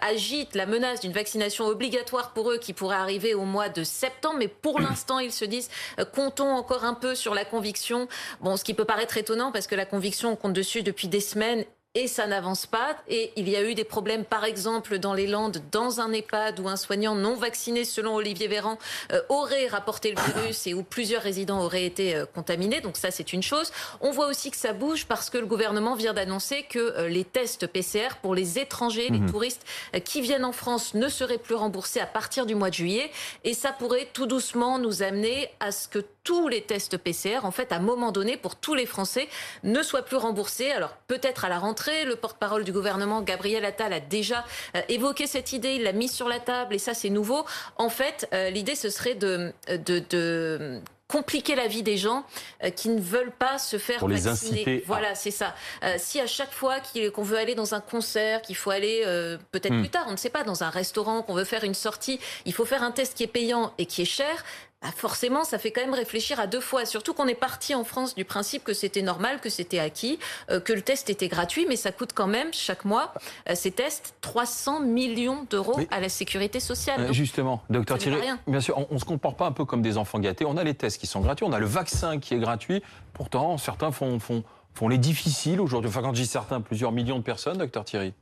agite 0.00 0.54
la 0.54 0.66
menace 0.66 1.00
d'une 1.00 1.12
vaccination 1.12 1.66
obligatoire 1.66 2.32
pour 2.32 2.50
eux 2.50 2.58
qui 2.58 2.72
pourrait 2.72 2.96
arriver 2.96 3.34
au 3.34 3.44
mois 3.44 3.68
de 3.68 3.84
septembre. 3.84 4.36
Mais 4.38 4.48
pour 4.48 4.80
l'instant, 4.82 5.18
ils 5.18 5.32
se 5.32 5.44
disent 5.44 5.70
euh, 5.98 6.04
comptons 6.04 6.50
encore 6.50 6.84
un 6.84 6.94
peu 6.94 7.14
sur 7.14 7.34
la 7.34 7.44
conviction. 7.44 8.08
Bon, 8.40 8.56
ce 8.56 8.64
qui 8.64 8.74
peut 8.74 8.84
paraître 8.84 9.16
étonnant 9.16 9.52
parce 9.52 9.66
que 9.66 9.74
la 9.74 9.86
conviction, 9.86 10.32
on 10.32 10.36
compte 10.36 10.52
dessus 10.52 10.82
depuis 10.82 11.08
des 11.08 11.20
semaines 11.20 11.64
et 11.94 12.06
ça 12.06 12.26
n'avance 12.26 12.64
pas. 12.64 12.96
Et 13.06 13.32
il 13.36 13.48
y 13.48 13.56
a 13.56 13.62
eu 13.62 13.74
des 13.74 13.84
problèmes, 13.84 14.24
par 14.24 14.44
exemple, 14.44 14.98
dans 14.98 15.12
les 15.12 15.26
Landes, 15.26 15.62
dans 15.70 16.00
un 16.00 16.12
EHPAD 16.12 16.58
où 16.60 16.68
un 16.68 16.76
soignant 16.76 17.14
non 17.14 17.34
vacciné, 17.34 17.84
selon 17.84 18.14
Olivier 18.14 18.48
Véran, 18.48 18.78
euh, 19.12 19.20
aurait 19.28 19.66
rapporté 19.66 20.14
le 20.14 20.22
virus 20.22 20.66
et 20.66 20.72
où 20.72 20.82
plusieurs 20.82 21.22
résidents 21.22 21.62
auraient 21.62 21.84
été 21.84 22.16
euh, 22.16 22.24
contaminés. 22.24 22.80
Donc 22.80 22.96
ça, 22.96 23.10
c'est 23.10 23.34
une 23.34 23.42
chose. 23.42 23.72
On 24.00 24.10
voit 24.10 24.28
aussi 24.28 24.50
que 24.50 24.56
ça 24.56 24.72
bouge 24.72 25.04
parce 25.06 25.28
que 25.28 25.36
le 25.36 25.46
gouvernement 25.46 25.94
vient 25.94 26.14
d'annoncer 26.14 26.62
que 26.62 26.78
euh, 26.78 27.08
les 27.08 27.24
tests 27.24 27.66
PCR 27.66 28.16
pour 28.22 28.34
les 28.34 28.58
étrangers, 28.58 29.08
les 29.10 29.20
mhm. 29.20 29.30
touristes 29.30 29.64
qui 30.04 30.22
viennent 30.22 30.44
en 30.46 30.52
France 30.52 30.94
ne 30.94 31.08
seraient 31.08 31.38
plus 31.38 31.54
remboursés 31.54 32.00
à 32.00 32.06
partir 32.06 32.46
du 32.46 32.54
mois 32.54 32.70
de 32.70 32.74
juillet. 32.74 33.10
Et 33.44 33.52
ça 33.52 33.70
pourrait 33.70 34.08
tout 34.12 34.26
doucement 34.26 34.78
nous 34.78 35.02
amener 35.02 35.50
à 35.60 35.72
ce 35.72 35.88
que 35.88 35.98
tous 36.24 36.48
les 36.48 36.62
tests 36.62 36.96
PCR, 36.96 37.40
en 37.44 37.50
fait, 37.50 37.72
à 37.72 37.76
un 37.76 37.80
moment 37.80 38.12
donné, 38.12 38.36
pour 38.36 38.56
tous 38.56 38.74
les 38.74 38.86
Français, 38.86 39.28
ne 39.62 39.82
soient 39.82 40.02
plus 40.02 40.16
remboursés. 40.16 40.70
Alors 40.70 40.96
peut-être 41.08 41.44
à 41.44 41.48
la 41.48 41.58
rentrée, 41.58 42.04
le 42.04 42.16
porte-parole 42.16 42.64
du 42.64 42.72
gouvernement, 42.72 43.22
Gabriel 43.22 43.64
Attal, 43.64 43.92
a 43.92 44.00
déjà 44.00 44.44
euh, 44.76 44.82
évoqué 44.88 45.26
cette 45.26 45.52
idée, 45.52 45.74
il 45.74 45.82
l'a 45.82 45.92
mise 45.92 46.12
sur 46.12 46.28
la 46.28 46.40
table, 46.40 46.74
et 46.74 46.78
ça 46.78 46.94
c'est 46.94 47.10
nouveau. 47.10 47.44
En 47.76 47.88
fait, 47.88 48.28
euh, 48.32 48.50
l'idée, 48.50 48.74
ce 48.74 48.90
serait 48.90 49.14
de, 49.14 49.52
de, 49.68 50.02
de 50.10 50.82
compliquer 51.12 51.54
la 51.54 51.66
vie 51.66 51.82
des 51.82 51.98
gens 51.98 52.24
euh, 52.64 52.70
qui 52.70 52.88
ne 52.88 53.00
veulent 53.00 53.36
pas 53.38 53.58
se 53.58 53.76
faire 53.76 53.98
Pour 53.98 54.08
Les 54.08 54.28
inciter 54.28 54.82
voilà, 54.86 55.14
c'est 55.14 55.30
ça. 55.30 55.54
Euh, 55.84 55.96
si 55.98 56.18
à 56.18 56.26
chaque 56.26 56.52
fois 56.52 56.76
qu'on 57.14 57.22
veut 57.22 57.36
aller 57.36 57.54
dans 57.54 57.74
un 57.74 57.80
concert, 57.80 58.40
qu'il 58.40 58.56
faut 58.56 58.70
aller 58.70 59.02
euh, 59.04 59.36
peut-être 59.50 59.74
hmm. 59.74 59.80
plus 59.80 59.90
tard, 59.90 60.06
on 60.08 60.12
ne 60.12 60.16
sait 60.16 60.30
pas, 60.30 60.42
dans 60.42 60.64
un 60.64 60.70
restaurant, 60.70 61.22
qu'on 61.22 61.34
veut 61.34 61.44
faire 61.44 61.64
une 61.64 61.74
sortie, 61.74 62.18
il 62.46 62.54
faut 62.54 62.64
faire 62.64 62.82
un 62.82 62.92
test 62.92 63.14
qui 63.14 63.24
est 63.24 63.28
payant 63.28 63.74
et 63.76 63.84
qui 63.84 64.02
est 64.02 64.06
cher, 64.06 64.42
bah, 64.82 64.88
forcément, 64.94 65.44
ça 65.44 65.58
fait 65.58 65.70
quand 65.70 65.80
même 65.80 65.94
réfléchir 65.94 66.40
à 66.40 66.46
deux 66.46 66.60
fois. 66.60 66.84
Surtout 66.84 67.14
qu'on 67.14 67.28
est 67.28 67.34
parti 67.34 67.74
en 67.74 67.84
France 67.84 68.14
du 68.14 68.24
principe 68.24 68.64
que 68.64 68.72
c'était 68.72 69.02
normal, 69.02 69.40
que 69.40 69.48
c'était 69.48 69.78
acquis, 69.78 70.18
euh, 70.50 70.60
que 70.60 70.72
le 70.72 70.82
test 70.82 71.08
était 71.08 71.28
gratuit, 71.28 71.66
mais 71.68 71.76
ça 71.76 71.92
coûte 71.92 72.12
quand 72.14 72.26
même 72.26 72.48
chaque 72.52 72.84
mois 72.84 73.14
euh, 73.48 73.54
ces 73.54 73.70
tests 73.70 74.14
300 74.20 74.80
millions 74.80 75.46
d'euros 75.50 75.78
à 75.90 76.00
la 76.00 76.08
sécurité 76.08 76.58
sociale. 76.58 77.00
Euh, 77.00 77.12
justement, 77.12 77.62
docteur 77.70 77.98
Thierry, 77.98 78.20
bien 78.46 78.60
sûr, 78.60 78.76
on, 78.90 78.94
ne 78.94 78.98
se 78.98 79.04
comporte 79.04 79.36
pas 79.36 79.46
un 79.46 79.52
peu 79.52 79.64
comme 79.64 79.82
des 79.82 79.98
enfants 79.98 80.18
gâtés. 80.18 80.44
On 80.44 80.56
a 80.56 80.64
les 80.64 80.74
tests 80.74 80.98
qui 80.98 81.06
sont 81.06 81.20
gratuits, 81.20 81.46
on 81.46 81.52
a 81.52 81.58
le 81.58 81.66
vaccin 81.66 82.18
qui 82.18 82.34
est 82.34 82.38
gratuit. 82.38 82.82
Pourtant, 83.12 83.58
certains 83.58 83.92
font, 83.92 84.18
font, 84.18 84.42
font 84.74 84.88
les 84.88 84.98
difficiles 84.98 85.60
aujourd'hui. 85.60 85.88
Enfin, 85.88 86.02
quand 86.02 86.14
je 86.14 86.22
dis 86.22 86.26
certains, 86.26 86.60
plusieurs 86.60 86.92
millions 86.92 87.18
de 87.18 87.24
personnes, 87.24 87.58
docteur 87.58 87.84
Thierry. 87.84 88.14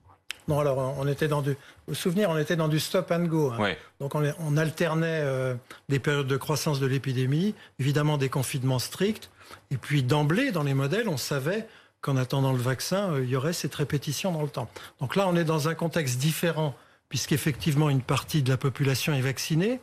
Non, 0.48 0.60
alors 0.60 0.96
on 0.98 1.06
était 1.06 1.28
dans 1.28 1.42
du. 1.42 1.50
Vous 1.50 1.56
vous 1.88 1.94
souvenez, 1.94 2.26
on 2.26 2.36
était 2.38 2.56
dans 2.56 2.68
du 2.68 2.80
stop 2.80 3.10
and 3.10 3.24
go. 3.24 3.52
Hein. 3.52 3.74
Donc 4.00 4.14
on, 4.14 4.56
alternait 4.56 5.20
euh, 5.22 5.54
des 5.88 5.98
périodes 5.98 6.26
de 6.26 6.36
croissance 6.36 6.80
de 6.80 6.86
l'épidémie, 6.86 7.54
évidemment 7.78 8.18
des 8.18 8.28
confinements 8.28 8.78
stricts, 8.78 9.30
et 9.70 9.76
puis 9.76 10.02
d'emblée 10.02 10.52
dans 10.52 10.62
les 10.62 10.74
modèles, 10.74 11.08
on 11.08 11.16
savait 11.16 11.66
qu'en 12.00 12.16
attendant 12.16 12.52
le 12.52 12.58
vaccin, 12.58 13.12
euh, 13.12 13.24
il 13.24 13.30
y 13.30 13.36
aurait 13.36 13.52
cette 13.52 13.74
répétition 13.74 14.32
dans 14.32 14.42
le 14.42 14.48
temps. 14.48 14.68
Donc 15.00 15.16
là, 15.16 15.28
on 15.28 15.36
est 15.36 15.44
dans 15.44 15.68
un 15.68 15.74
contexte 15.74 16.18
différent, 16.18 16.74
puisqu'effectivement 17.08 17.90
une 17.90 18.02
partie 18.02 18.42
de 18.42 18.50
la 18.50 18.56
population 18.56 19.12
est 19.12 19.20
vaccinée. 19.20 19.80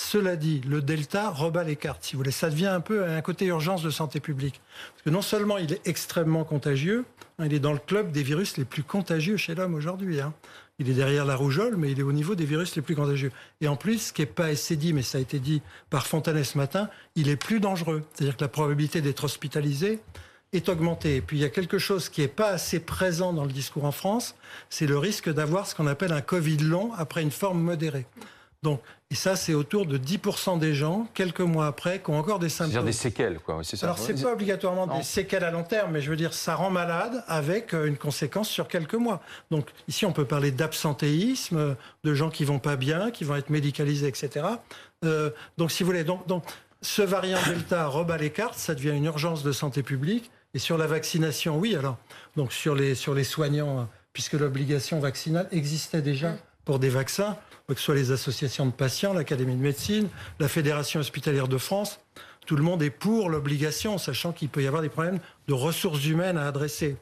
Cela 0.00 0.36
dit, 0.36 0.62
le 0.66 0.80
Delta 0.80 1.28
rebat 1.28 1.64
les 1.64 1.74
cartes, 1.74 2.04
si 2.04 2.12
vous 2.12 2.20
voulez. 2.20 2.30
Ça 2.30 2.48
devient 2.50 2.68
un 2.68 2.80
peu 2.80 3.04
un 3.04 3.20
côté 3.20 3.46
urgence 3.46 3.82
de 3.82 3.90
santé 3.90 4.20
publique. 4.20 4.60
Parce 4.92 5.02
que 5.02 5.10
non 5.10 5.22
seulement 5.22 5.58
il 5.58 5.72
est 5.72 5.86
extrêmement 5.86 6.44
contagieux, 6.44 7.04
hein, 7.38 7.46
il 7.46 7.52
est 7.52 7.58
dans 7.58 7.72
le 7.72 7.80
club 7.80 8.12
des 8.12 8.22
virus 8.22 8.56
les 8.58 8.64
plus 8.64 8.84
contagieux 8.84 9.36
chez 9.36 9.56
l'homme 9.56 9.74
aujourd'hui. 9.74 10.20
Hein. 10.20 10.32
Il 10.78 10.88
est 10.88 10.94
derrière 10.94 11.24
la 11.26 11.34
rougeole, 11.34 11.76
mais 11.76 11.90
il 11.90 11.98
est 11.98 12.04
au 12.04 12.12
niveau 12.12 12.36
des 12.36 12.44
virus 12.44 12.76
les 12.76 12.80
plus 12.80 12.94
contagieux. 12.94 13.32
Et 13.60 13.66
en 13.66 13.74
plus, 13.74 13.98
ce 13.98 14.12
qui 14.12 14.22
n'est 14.22 14.26
pas 14.26 14.46
assez 14.46 14.76
dit, 14.76 14.92
mais 14.92 15.02
ça 15.02 15.18
a 15.18 15.20
été 15.20 15.40
dit 15.40 15.62
par 15.90 16.06
Fontanet 16.06 16.44
ce 16.44 16.56
matin, 16.56 16.88
il 17.16 17.28
est 17.28 17.36
plus 17.36 17.58
dangereux. 17.58 18.04
C'est-à-dire 18.14 18.36
que 18.36 18.44
la 18.44 18.48
probabilité 18.48 19.02
d'être 19.02 19.24
hospitalisé 19.24 19.98
est 20.52 20.68
augmentée. 20.68 21.16
Et 21.16 21.20
puis 21.20 21.38
il 21.38 21.40
y 21.40 21.44
a 21.44 21.50
quelque 21.50 21.78
chose 21.78 22.08
qui 22.08 22.20
n'est 22.20 22.28
pas 22.28 22.50
assez 22.50 22.78
présent 22.78 23.32
dans 23.32 23.44
le 23.44 23.52
discours 23.52 23.84
en 23.84 23.92
France, 23.92 24.36
c'est 24.70 24.86
le 24.86 24.96
risque 24.96 25.28
d'avoir 25.28 25.66
ce 25.66 25.74
qu'on 25.74 25.88
appelle 25.88 26.12
un 26.12 26.22
Covid 26.22 26.58
long 26.58 26.92
après 26.94 27.20
une 27.20 27.32
forme 27.32 27.60
modérée. 27.60 28.06
Donc, 28.62 28.80
et 29.10 29.14
ça, 29.14 29.36
c'est 29.36 29.54
autour 29.54 29.86
de 29.86 29.96
10% 29.96 30.58
des 30.58 30.74
gens, 30.74 31.06
quelques 31.14 31.40
mois 31.40 31.66
après, 31.66 32.02
qui 32.02 32.10
ont 32.10 32.18
encore 32.18 32.38
des 32.38 32.48
symptômes. 32.48 32.72
C'est-à-dire 32.72 32.86
des 32.86 32.92
séquelles, 32.92 33.38
quoi. 33.38 33.60
C'est 33.62 33.76
ça. 33.76 33.86
Alors, 33.86 33.98
c'est 33.98 34.20
pas 34.20 34.32
obligatoirement 34.32 34.86
des 34.86 35.02
séquelles 35.02 35.44
à 35.44 35.50
long 35.50 35.62
terme, 35.62 35.92
mais 35.92 36.00
je 36.00 36.10
veux 36.10 36.16
dire, 36.16 36.34
ça 36.34 36.56
rend 36.56 36.70
malade 36.70 37.24
avec 37.28 37.72
euh, 37.72 37.86
une 37.86 37.96
conséquence 37.96 38.48
sur 38.48 38.68
quelques 38.68 38.94
mois. 38.94 39.22
Donc, 39.50 39.68
ici, 39.86 40.04
on 40.04 40.12
peut 40.12 40.24
parler 40.24 40.50
d'absentéisme, 40.50 41.76
de 42.04 42.14
gens 42.14 42.30
qui 42.30 42.44
vont 42.44 42.58
pas 42.58 42.76
bien, 42.76 43.10
qui 43.10 43.24
vont 43.24 43.36
être 43.36 43.50
médicalisés, 43.50 44.08
etc. 44.08 44.46
Euh, 45.04 45.30
donc, 45.56 45.70
si 45.70 45.84
vous 45.84 45.90
voulez, 45.90 46.04
donc, 46.04 46.26
donc, 46.26 46.44
ce 46.82 47.02
variant 47.02 47.38
Delta 47.46 47.86
rebat 47.86 48.18
les 48.18 48.30
cartes, 48.30 48.58
ça 48.58 48.74
devient 48.74 48.90
une 48.90 49.04
urgence 49.04 49.42
de 49.42 49.52
santé 49.52 49.82
publique. 49.82 50.30
Et 50.54 50.58
sur 50.58 50.78
la 50.78 50.86
vaccination, 50.86 51.58
oui, 51.58 51.76
alors, 51.76 51.98
donc 52.36 52.52
sur 52.52 52.74
les, 52.74 52.94
sur 52.94 53.14
les 53.14 53.24
soignants, 53.24 53.88
puisque 54.12 54.32
l'obligation 54.32 54.98
vaccinale 54.98 55.46
existait 55.52 56.02
déjà 56.02 56.36
pour 56.64 56.78
des 56.78 56.88
vaccins, 56.88 57.36
que 57.74 57.80
ce 57.80 57.84
soit 57.84 57.94
les 57.94 58.12
associations 58.12 58.64
de 58.64 58.70
patients, 58.70 59.12
l'Académie 59.12 59.54
de 59.54 59.60
médecine, 59.60 60.08
la 60.38 60.48
Fédération 60.48 61.00
hospitalière 61.00 61.48
de 61.48 61.58
France, 61.58 62.00
tout 62.46 62.56
le 62.56 62.62
monde 62.62 62.82
est 62.82 62.88
pour 62.88 63.28
l'obligation, 63.28 63.98
sachant 63.98 64.32
qu'il 64.32 64.48
peut 64.48 64.62
y 64.62 64.66
avoir 64.66 64.80
des 64.80 64.88
problèmes 64.88 65.18
de 65.48 65.52
ressources 65.52 66.06
humaines 66.06 66.38
à 66.38 66.46
adresser. 66.46 66.96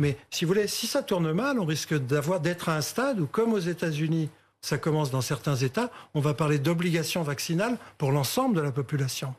Mais 0.00 0.16
si 0.30 0.44
vous 0.44 0.48
voulez, 0.48 0.66
si 0.66 0.88
ça 0.88 1.04
tourne 1.04 1.30
mal, 1.32 1.60
on 1.60 1.64
risque 1.64 1.94
d'avoir 1.94 2.40
d'être 2.40 2.68
à 2.68 2.76
un 2.76 2.80
stade 2.80 3.20
où, 3.20 3.26
comme 3.26 3.52
aux 3.52 3.60
États-Unis, 3.60 4.28
ça 4.60 4.76
commence 4.76 5.12
dans 5.12 5.20
certains 5.20 5.54
États, 5.54 5.92
on 6.14 6.20
va 6.20 6.34
parler 6.34 6.58
d'obligation 6.58 7.22
vaccinale 7.22 7.78
pour 7.96 8.10
l'ensemble 8.10 8.56
de 8.56 8.60
la 8.60 8.72
population 8.72 9.34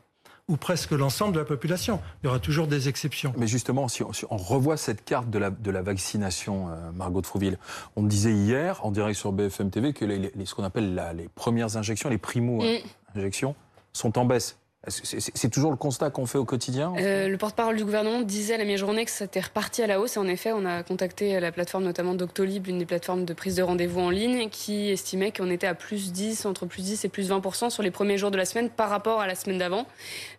ou 0.50 0.56
presque 0.56 0.90
l'ensemble 0.90 1.32
de 1.32 1.38
la 1.38 1.44
population. 1.44 2.00
Il 2.22 2.26
y 2.26 2.28
aura 2.28 2.40
toujours 2.40 2.66
des 2.66 2.88
exceptions. 2.88 3.32
Mais 3.38 3.46
justement, 3.46 3.86
si 3.86 4.02
on, 4.02 4.36
revoit 4.36 4.76
cette 4.76 5.04
carte 5.04 5.30
de 5.30 5.38
la, 5.38 5.50
de 5.50 5.70
la 5.70 5.80
vaccination, 5.80 6.68
euh, 6.68 6.90
Margot 6.92 7.20
de 7.20 7.26
Frouville, 7.26 7.56
on 7.94 8.02
disait 8.02 8.32
hier, 8.32 8.84
en 8.84 8.90
direct 8.90 9.16
sur 9.16 9.30
BFM 9.30 9.70
TV, 9.70 9.92
que 9.92 10.04
les, 10.04 10.32
ce 10.44 10.54
qu'on 10.54 10.64
appelle 10.64 11.00
les 11.16 11.28
premières 11.28 11.76
injections, 11.76 12.08
les 12.08 12.18
primo-injections, 12.18 13.54
sont 13.92 14.18
en 14.18 14.24
baisse. 14.24 14.59
C'est 14.88 15.50
toujours 15.50 15.70
le 15.70 15.76
constat 15.76 16.08
qu'on 16.08 16.24
fait 16.24 16.38
au 16.38 16.46
quotidien 16.46 16.94
euh, 16.96 17.28
Le 17.28 17.36
porte-parole 17.36 17.76
du 17.76 17.84
gouvernement 17.84 18.22
disait 18.22 18.54
à 18.54 18.56
la 18.56 18.64
mi-journée 18.64 19.04
que 19.04 19.10
c'était 19.10 19.40
reparti 19.40 19.82
à 19.82 19.86
la 19.86 20.00
hausse. 20.00 20.16
Et 20.16 20.18
en 20.18 20.26
effet, 20.26 20.52
on 20.52 20.64
a 20.64 20.82
contacté 20.82 21.38
la 21.38 21.52
plateforme 21.52 21.84
notamment 21.84 22.14
Doctolib, 22.14 22.66
une 22.66 22.78
des 22.78 22.86
plateformes 22.86 23.26
de 23.26 23.34
prise 23.34 23.56
de 23.56 23.62
rendez-vous 23.62 24.00
en 24.00 24.08
ligne, 24.08 24.48
qui 24.48 24.88
estimait 24.88 25.32
qu'on 25.32 25.50
était 25.50 25.66
à 25.66 25.74
plus 25.74 26.12
10, 26.12 26.46
entre 26.46 26.64
plus 26.64 26.80
10 26.80 27.04
et 27.04 27.08
plus 27.10 27.30
20% 27.30 27.68
sur 27.68 27.82
les 27.82 27.90
premiers 27.90 28.16
jours 28.16 28.30
de 28.30 28.38
la 28.38 28.46
semaine 28.46 28.70
par 28.70 28.88
rapport 28.88 29.20
à 29.20 29.26
la 29.26 29.34
semaine 29.34 29.58
d'avant. 29.58 29.84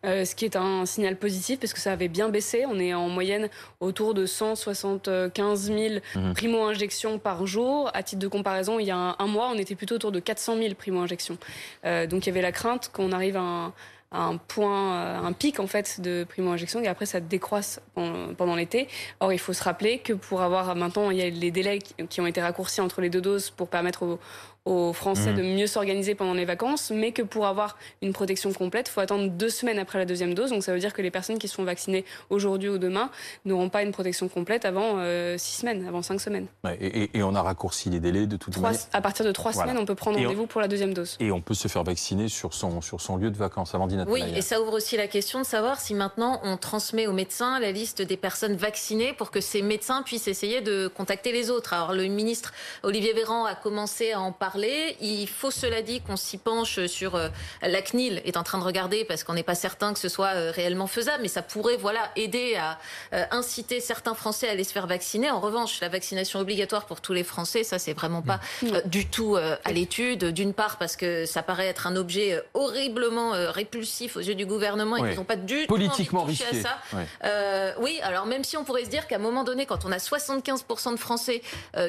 Euh, 0.08 0.26
ce 0.26 0.34
qui 0.34 0.46
est 0.46 0.56
un 0.56 0.88
signal 0.88 1.18
positif 1.18 1.60
parce 1.60 1.74
que 1.74 1.80
ça 1.80 1.92
avait 1.92 2.08
bien 2.08 2.30
baissé. 2.30 2.66
On 2.68 2.80
est 2.80 2.96
en 2.96 3.10
moyenne 3.10 3.48
autour 3.80 4.16
de 4.16 4.26
175 4.26 5.72
000 5.72 5.80
mmh. 6.16 6.34
primo-injections 6.34 7.20
par 7.20 7.46
jour. 7.46 7.92
À 7.94 8.02
titre 8.02 8.22
de 8.22 8.28
comparaison, 8.28 8.80
il 8.80 8.88
y 8.88 8.92
a 8.92 9.16
un, 9.20 9.28
mois, 9.28 9.52
on 9.54 9.58
était 9.60 9.76
plutôt 9.76 9.96
autour 9.96 10.12
de 10.12 10.20
400 10.20 10.58
000 10.58 10.74
primo-injections. 10.74 11.38
Euh, 11.86 12.08
donc 12.08 12.26
il 12.26 12.30
y 12.30 12.32
avait 12.32 12.42
la 12.42 12.52
crainte 12.52 12.90
qu'on 12.92 13.12
arrive 13.12 13.38
à 13.38 13.42
un 13.42 13.74
un 14.12 14.38
point, 14.38 15.24
un 15.24 15.32
pic 15.32 15.60
en 15.60 15.68
fait 15.68 16.02
de 16.02 16.26
primo-injection 16.28 16.82
et 16.82 16.88
après 16.88 17.06
ça 17.06 17.20
décroisse 17.20 17.80
pendant 17.96 18.56
l'été. 18.56 18.88
Or, 19.20 19.32
il 19.32 19.40
faut 19.40 19.54
se 19.54 19.64
rappeler 19.64 20.00
que 20.00 20.14
pour 20.14 20.42
avoir 20.42 20.76
maintenant, 20.76 21.12
il 21.12 21.18
y 21.18 21.22
a 21.22 21.30
les 21.30 21.52
délais 21.52 21.80
qui 21.80 22.22
ont 22.22 22.28
été 22.28 22.42
raccourcis 22.42 22.82
entre 22.82 23.02
les 23.02 23.10
deux 23.10 23.22
doses 23.22 23.50
pour 23.50 23.70
permettre 23.70 24.04
aux, 24.04 24.20
aux 24.66 24.94
Français 24.94 25.32
mmh. 25.32 25.38
de 25.38 25.42
mieux 25.42 25.68
s'organiser 25.68 26.14
pendant 26.14 26.36
les 26.36 26.46
vacances, 26.46 26.92
mais 26.92 27.12
que 27.12 27.24
pour 27.24 27.48
avoir 27.48 27.78
une 28.04 28.14
protection 28.14 28.54
complète, 28.54 28.90
il 28.90 28.92
faut 28.92 29.00
attendre 29.00 29.28
deux 29.30 29.50
semaines 29.50 29.80
après 29.80 29.98
la 29.98 30.06
deuxième 30.06 30.36
dose. 30.36 30.52
Donc 30.52 30.64
ça 30.64 30.72
veut 30.72 30.80
dire 30.80 30.94
que 30.94 31.02
les 31.02 31.10
personnes 31.10 31.40
qui 31.40 31.48
sont 31.48 31.64
vaccinées 31.64 32.06
aujourd'hui 32.30 32.70
ou 32.70 32.78
demain 32.78 33.10
n'auront 33.46 33.70
pas 33.70 33.82
une 33.82 33.92
protection 33.92 34.30
complète 34.30 34.66
avant 34.66 34.98
euh, 34.98 35.36
six 35.40 35.62
semaines, 35.62 35.88
avant 35.88 36.04
cinq 36.04 36.22
semaines. 36.22 36.46
et, 36.80 37.10
on 37.24 37.34
a 37.34 37.42
raccourci 37.42 37.90
les 37.90 38.00
délais 38.00 38.28
de 38.28 38.38
toute 38.38 38.58
manière. 38.58 38.80
À 38.94 39.02
partir 39.02 39.26
de 39.26 39.32
trois 39.32 39.52
semaines, 39.52 39.78
on 39.78 39.86
peut 39.86 39.96
prendre 39.96 40.20
rendez-vous 40.20 40.46
pour 40.46 40.62
la 40.62 40.68
deuxième 40.68 40.94
dose. 40.94 41.18
Et 41.20 41.32
on 41.32 41.42
peut 41.42 41.56
se 41.56 41.68
faire 41.68 41.84
vacciner 41.84 42.28
sur 42.28 42.54
son, 42.54 42.82
sur 42.82 43.02
son 43.02 43.18
lieu 43.18 43.32
de 43.32 43.38
vacances. 43.38 43.74
Amandine 43.74 44.06
Oui, 44.08 44.24
et 44.36 44.42
ça 44.42 44.62
ouvre 44.62 44.74
aussi 44.74 44.96
la 44.96 45.08
question 45.08 45.40
de 45.40 45.46
savoir 45.46 45.80
si 45.80 45.96
maintenant 45.96 46.40
on 46.44 46.58
transmet 46.58 47.08
aux 47.08 47.14
médecins 47.14 47.60
la 47.60 47.72
liste 47.72 48.04
des 48.04 48.18
personnes 48.18 48.56
vaccinées 48.56 49.14
pour 49.14 49.32
que 49.32 49.42
ces 49.42 49.64
médecins 49.64 50.04
puissent 50.04 50.28
essayer 50.28 50.62
de 50.62 50.88
contacter 50.88 51.32
les 51.32 51.50
autres. 51.50 51.74
Alors 51.74 51.94
le 51.94 52.06
ministre 52.06 52.54
Olivier 52.84 53.14
Véran 53.14 53.46
a 53.46 53.56
commencé 53.56 54.12
à 54.12 54.22
en 54.22 54.32
parler. 54.32 54.51
Il 54.56 55.28
faut 55.28 55.52
cela 55.52 55.82
dit 55.82 56.02
qu'on 56.02 56.16
s'y 56.16 56.38
penche 56.38 56.86
sur 56.88 57.16
euh, 57.16 57.30
la 57.62 57.82
CNIL 57.82 58.22
est 58.26 58.38
en 58.38 58.44
train 58.44 58.58
de 58.58 58.64
regarder 58.64 59.06
parce 59.06 59.24
qu'on 59.24 59.34
n'est 59.34 59.44
pas 59.44 59.56
certain 59.56 59.94
que 59.94 60.00
ce 60.00 60.10
soit 60.10 60.36
euh, 60.36 60.52
réellement 60.54 60.88
faisable, 60.88 61.20
mais 61.22 61.28
ça 61.28 61.42
pourrait 61.42 61.78
voilà 61.78 62.12
aider 62.16 62.56
à 62.56 62.80
euh, 63.14 63.24
inciter 63.32 63.80
certains 63.80 64.14
Français 64.14 64.48
à 64.48 64.52
aller 64.52 64.64
se 64.64 64.74
faire 64.74 64.88
vacciner. 64.88 65.30
En 65.30 65.40
revanche, 65.40 65.80
la 65.82 65.90
vaccination 65.90 66.40
obligatoire 66.40 66.86
pour 66.86 67.02
tous 67.02 67.14
les 67.14 67.24
Français, 67.24 67.64
ça 67.64 67.80
c'est 67.80 67.94
vraiment 67.94 68.22
pas 68.22 68.40
du 68.86 69.08
tout 69.08 69.36
à 69.36 69.72
l'étude. 69.72 70.26
D'une 70.26 70.54
part 70.54 70.78
parce 70.78 70.96
que 70.96 71.26
ça 71.26 71.44
paraît 71.44 71.68
être 71.68 71.88
un 71.88 71.96
objet 71.96 72.42
horriblement 72.54 73.32
répulsif 73.52 74.18
aux 74.18 74.22
yeux 74.22 74.36
du 74.36 74.46
gouvernement 74.46 74.98
et 74.98 75.10
qu'ils 75.10 75.18
n'ont 75.18 75.24
pas 75.24 75.36
du 75.36 75.66
politiquement 75.68 76.26
tout 76.26 76.32
à 76.52 76.56
ça. 76.56 77.76
oui, 77.80 78.00
alors 78.04 78.26
même 78.26 78.44
si 78.44 78.58
on 78.58 78.64
pourrait 78.64 78.86
se 78.86 78.90
dire 78.90 79.08
qu'à 79.08 79.16
un 79.16 79.20
moment 79.20 79.44
donné, 79.44 79.66
quand 79.66 79.86
on 79.86 79.92
a 79.92 79.98
75% 79.98 80.94
de 80.94 80.98
Français 80.98 81.42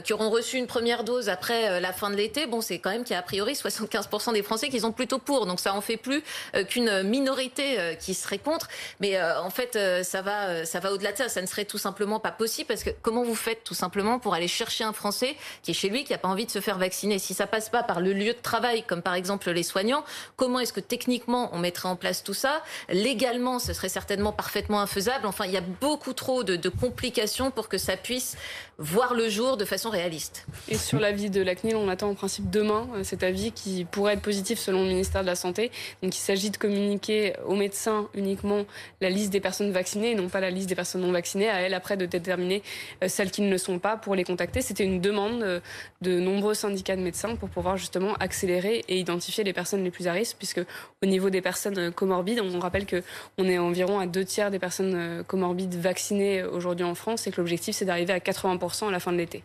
qui 0.05 0.13
auront 0.13 0.31
reçu 0.31 0.57
une 0.57 0.67
première 0.67 1.05
dose 1.05 1.29
après 1.29 1.81
la 1.81 1.93
fin 1.93 2.11
de 2.11 2.17
l'été, 2.17 2.47
bon, 2.53 2.61
c'est 2.61 2.79
quand 2.79 2.91
même 2.91 3.03
qu'il 3.03 3.15
y 3.15 3.17
a 3.17 3.21
a 3.21 3.23
priori 3.23 3.55
75% 3.55 4.35
des 4.35 4.43
Français 4.43 4.69
qui 4.69 4.81
sont 4.81 4.93
plutôt 4.93 5.19
pour. 5.19 5.47
Donc 5.47 5.59
ça 5.59 5.75
en 5.75 5.81
fait 5.81 5.97
plus 5.97 6.23
euh, 6.55 6.65
qu'une 6.65 7.03
minorité 7.03 7.81
euh, 7.81 7.95
qui 7.95 8.15
serait 8.15 8.39
contre. 8.39 8.69
Mais 9.01 9.17
euh, 9.17 9.41
en 9.41 9.51
fait, 9.51 9.79
ça 10.05 10.23
va, 10.23 10.65
ça 10.67 10.79
va 10.81 10.93
au-delà 10.93 11.13
de 11.13 11.17
ça. 11.17 11.29
Ça 11.29 11.41
ne 11.41 11.47
serait 11.47 11.65
tout 11.65 11.79
simplement 11.79 12.21
pas 12.21 12.31
possible 12.31 12.69
parce 12.69 12.85
que 12.85 12.91
comment 13.01 13.25
vous 13.25 13.35
faites 13.35 13.65
tout 13.65 13.75
simplement 13.75 14.19
pour 14.19 14.35
aller 14.35 14.49
chercher 14.49 14.85
un 14.85 14.93
Français 14.93 15.35
qui 15.63 15.71
est 15.71 15.75
chez 15.75 15.89
lui, 15.89 16.05
qui 16.05 16.13
n'a 16.13 16.19
pas 16.19 16.29
envie 16.29 16.47
de 16.47 16.51
se 16.51 16.61
faire 16.61 16.79
vacciner? 16.79 17.19
Si 17.19 17.33
ça 17.33 17.47
passe 17.47 17.71
pas 17.71 17.83
par 17.83 18.01
le 18.01 18.13
lieu 18.13 18.35
de 18.35 18.41
travail, 18.41 18.83
comme 18.83 19.03
par 19.03 19.15
exemple 19.15 19.51
les 19.51 19.63
soignants, 19.63 20.05
comment 20.37 20.61
est-ce 20.61 20.75
que 20.75 20.81
techniquement 20.81 21.49
on 21.53 21.59
mettrait 21.59 21.89
en 21.89 21.97
place 21.97 22.23
tout 22.23 22.35
ça? 22.35 22.63
Légalement, 22.91 23.59
ce 23.59 23.73
serait 23.73 23.89
certainement 23.89 24.33
parfaitement 24.33 24.81
infaisable. 24.81 25.27
Enfin, 25.27 25.47
il 25.47 25.53
y 25.53 25.57
a 25.57 25.63
beaucoup 25.63 26.13
trop 26.13 26.45
de, 26.45 26.57
de 26.57 26.69
complications 26.69 27.51
pour 27.51 27.69
que 27.69 27.79
ça 27.79 27.97
puisse 27.97 28.37
voir 28.79 29.15
le 29.15 29.29
jour 29.29 29.57
de 29.57 29.65
façon 29.65 29.91
réaliste. 29.91 30.47
Et 30.69 30.77
sur 30.77 30.99
l'avis 30.99 31.31
de 31.31 31.41
la 31.43 31.55
CNIL, 31.55 31.77
on 31.77 31.89
attend 31.89 32.09
en 32.09 32.15
principe 32.15 32.51
demain 32.51 32.89
cet 33.03 33.23
avis 33.23 33.53
qui 33.53 33.85
pourrait 33.85 34.15
être 34.15 34.23
positif 34.23 34.59
selon 34.59 34.83
le 34.83 34.89
ministère 34.89 35.23
de 35.23 35.27
la 35.27 35.35
Santé. 35.35 35.71
Donc 36.03 36.17
il 36.17 36.21
s'agit 36.21 36.51
de 36.51 36.57
communiquer 36.57 37.35
aux 37.47 37.55
médecins 37.55 38.09
uniquement 38.15 38.65
la 39.01 39.11
liste 39.11 39.33
des 39.33 39.41
personnes 39.41 39.71
vaccinées 39.73 40.13
et 40.13 40.15
non 40.15 40.29
pas 40.29 40.41
la 40.41 40.51
liste 40.51 40.69
des 40.69 40.75
personnes 40.75 41.03
non 41.03 41.13
vaccinées. 41.13 41.49
À 41.49 41.61
elle 41.61 41.75
après 41.75 41.97
de 41.97 42.07
déterminer 42.07 42.63
euh, 43.03 43.09
celles 43.09 43.31
qui 43.31 43.43
ne 43.43 43.51
le 43.51 43.59
sont 43.59 43.79
pas 43.79 43.97
pour 43.97 44.15
les 44.15 44.25
contacter. 44.25 44.63
C'était 44.63 44.85
une 44.85 45.01
demande 45.01 45.43
euh, 45.43 45.61
de 46.01 46.19
nombreux 46.19 46.55
syndicats 46.55 46.97
de 46.97 47.03
médecins 47.03 47.37
pour 47.37 47.49
pouvoir 47.49 47.77
justement 47.77 48.15
accélérer 48.15 48.85
et 48.89 48.99
identifier 48.99 49.45
les 49.45 49.53
personnes 49.53 49.85
les 49.85 49.91
plus 49.91 50.09
à 50.09 50.13
risque 50.13 50.37
puisque 50.39 50.61
au 51.03 51.07
niveau 51.07 51.31
des 51.31 51.41
personnes 51.41 51.79
euh, 51.79 51.91
comorbides, 51.91 52.41
on 52.41 52.59
rappelle 52.59 52.87
que 52.87 53.03
on 53.39 53.49
est 53.49 53.59
environ 53.59 53.99
à 53.99 54.07
deux 54.07 54.25
tiers 54.25 54.51
des 54.51 54.59
personnes 54.59 55.25
comorbides 55.27 55.75
vaccinées 55.75 56.43
aujourd'hui 56.43 56.85
en 56.85 56.95
France 56.95 57.27
et 57.27 57.31
que 57.31 57.41
l'objectif 57.41 57.77
c'est 57.77 57.85
d'arriver 57.85 58.13
à 58.13 58.19
80% 58.19 58.62
à 58.63 58.91
la 58.91 59.01
fin 59.01 59.13
de 59.13 59.19
l'été. 59.19 59.43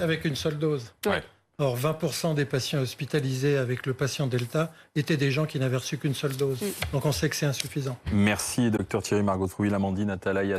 Avec 0.00 0.24
une 0.24 0.36
seule 0.36 0.58
dose. 0.58 0.92
Ouais. 1.06 1.22
Or, 1.60 1.76
20% 1.76 2.36
des 2.36 2.44
patients 2.44 2.78
hospitalisés 2.78 3.56
avec 3.56 3.84
le 3.84 3.92
patient 3.92 4.28
Delta 4.28 4.72
étaient 4.94 5.16
des 5.16 5.32
gens 5.32 5.44
qui 5.44 5.58
n'avaient 5.58 5.78
reçu 5.78 5.98
qu'une 5.98 6.14
seule 6.14 6.36
dose. 6.36 6.62
Mm. 6.62 6.66
Donc 6.92 7.04
on 7.04 7.10
sait 7.10 7.28
que 7.28 7.34
c'est 7.34 7.46
insuffisant. 7.46 7.98
Merci, 8.12 8.70
docteur 8.70 9.02
Thierry 9.02 9.24
Margot 9.24 9.48
Trouville, 9.48 9.74
Amandine 9.74 10.10
Atalaya. 10.10 10.56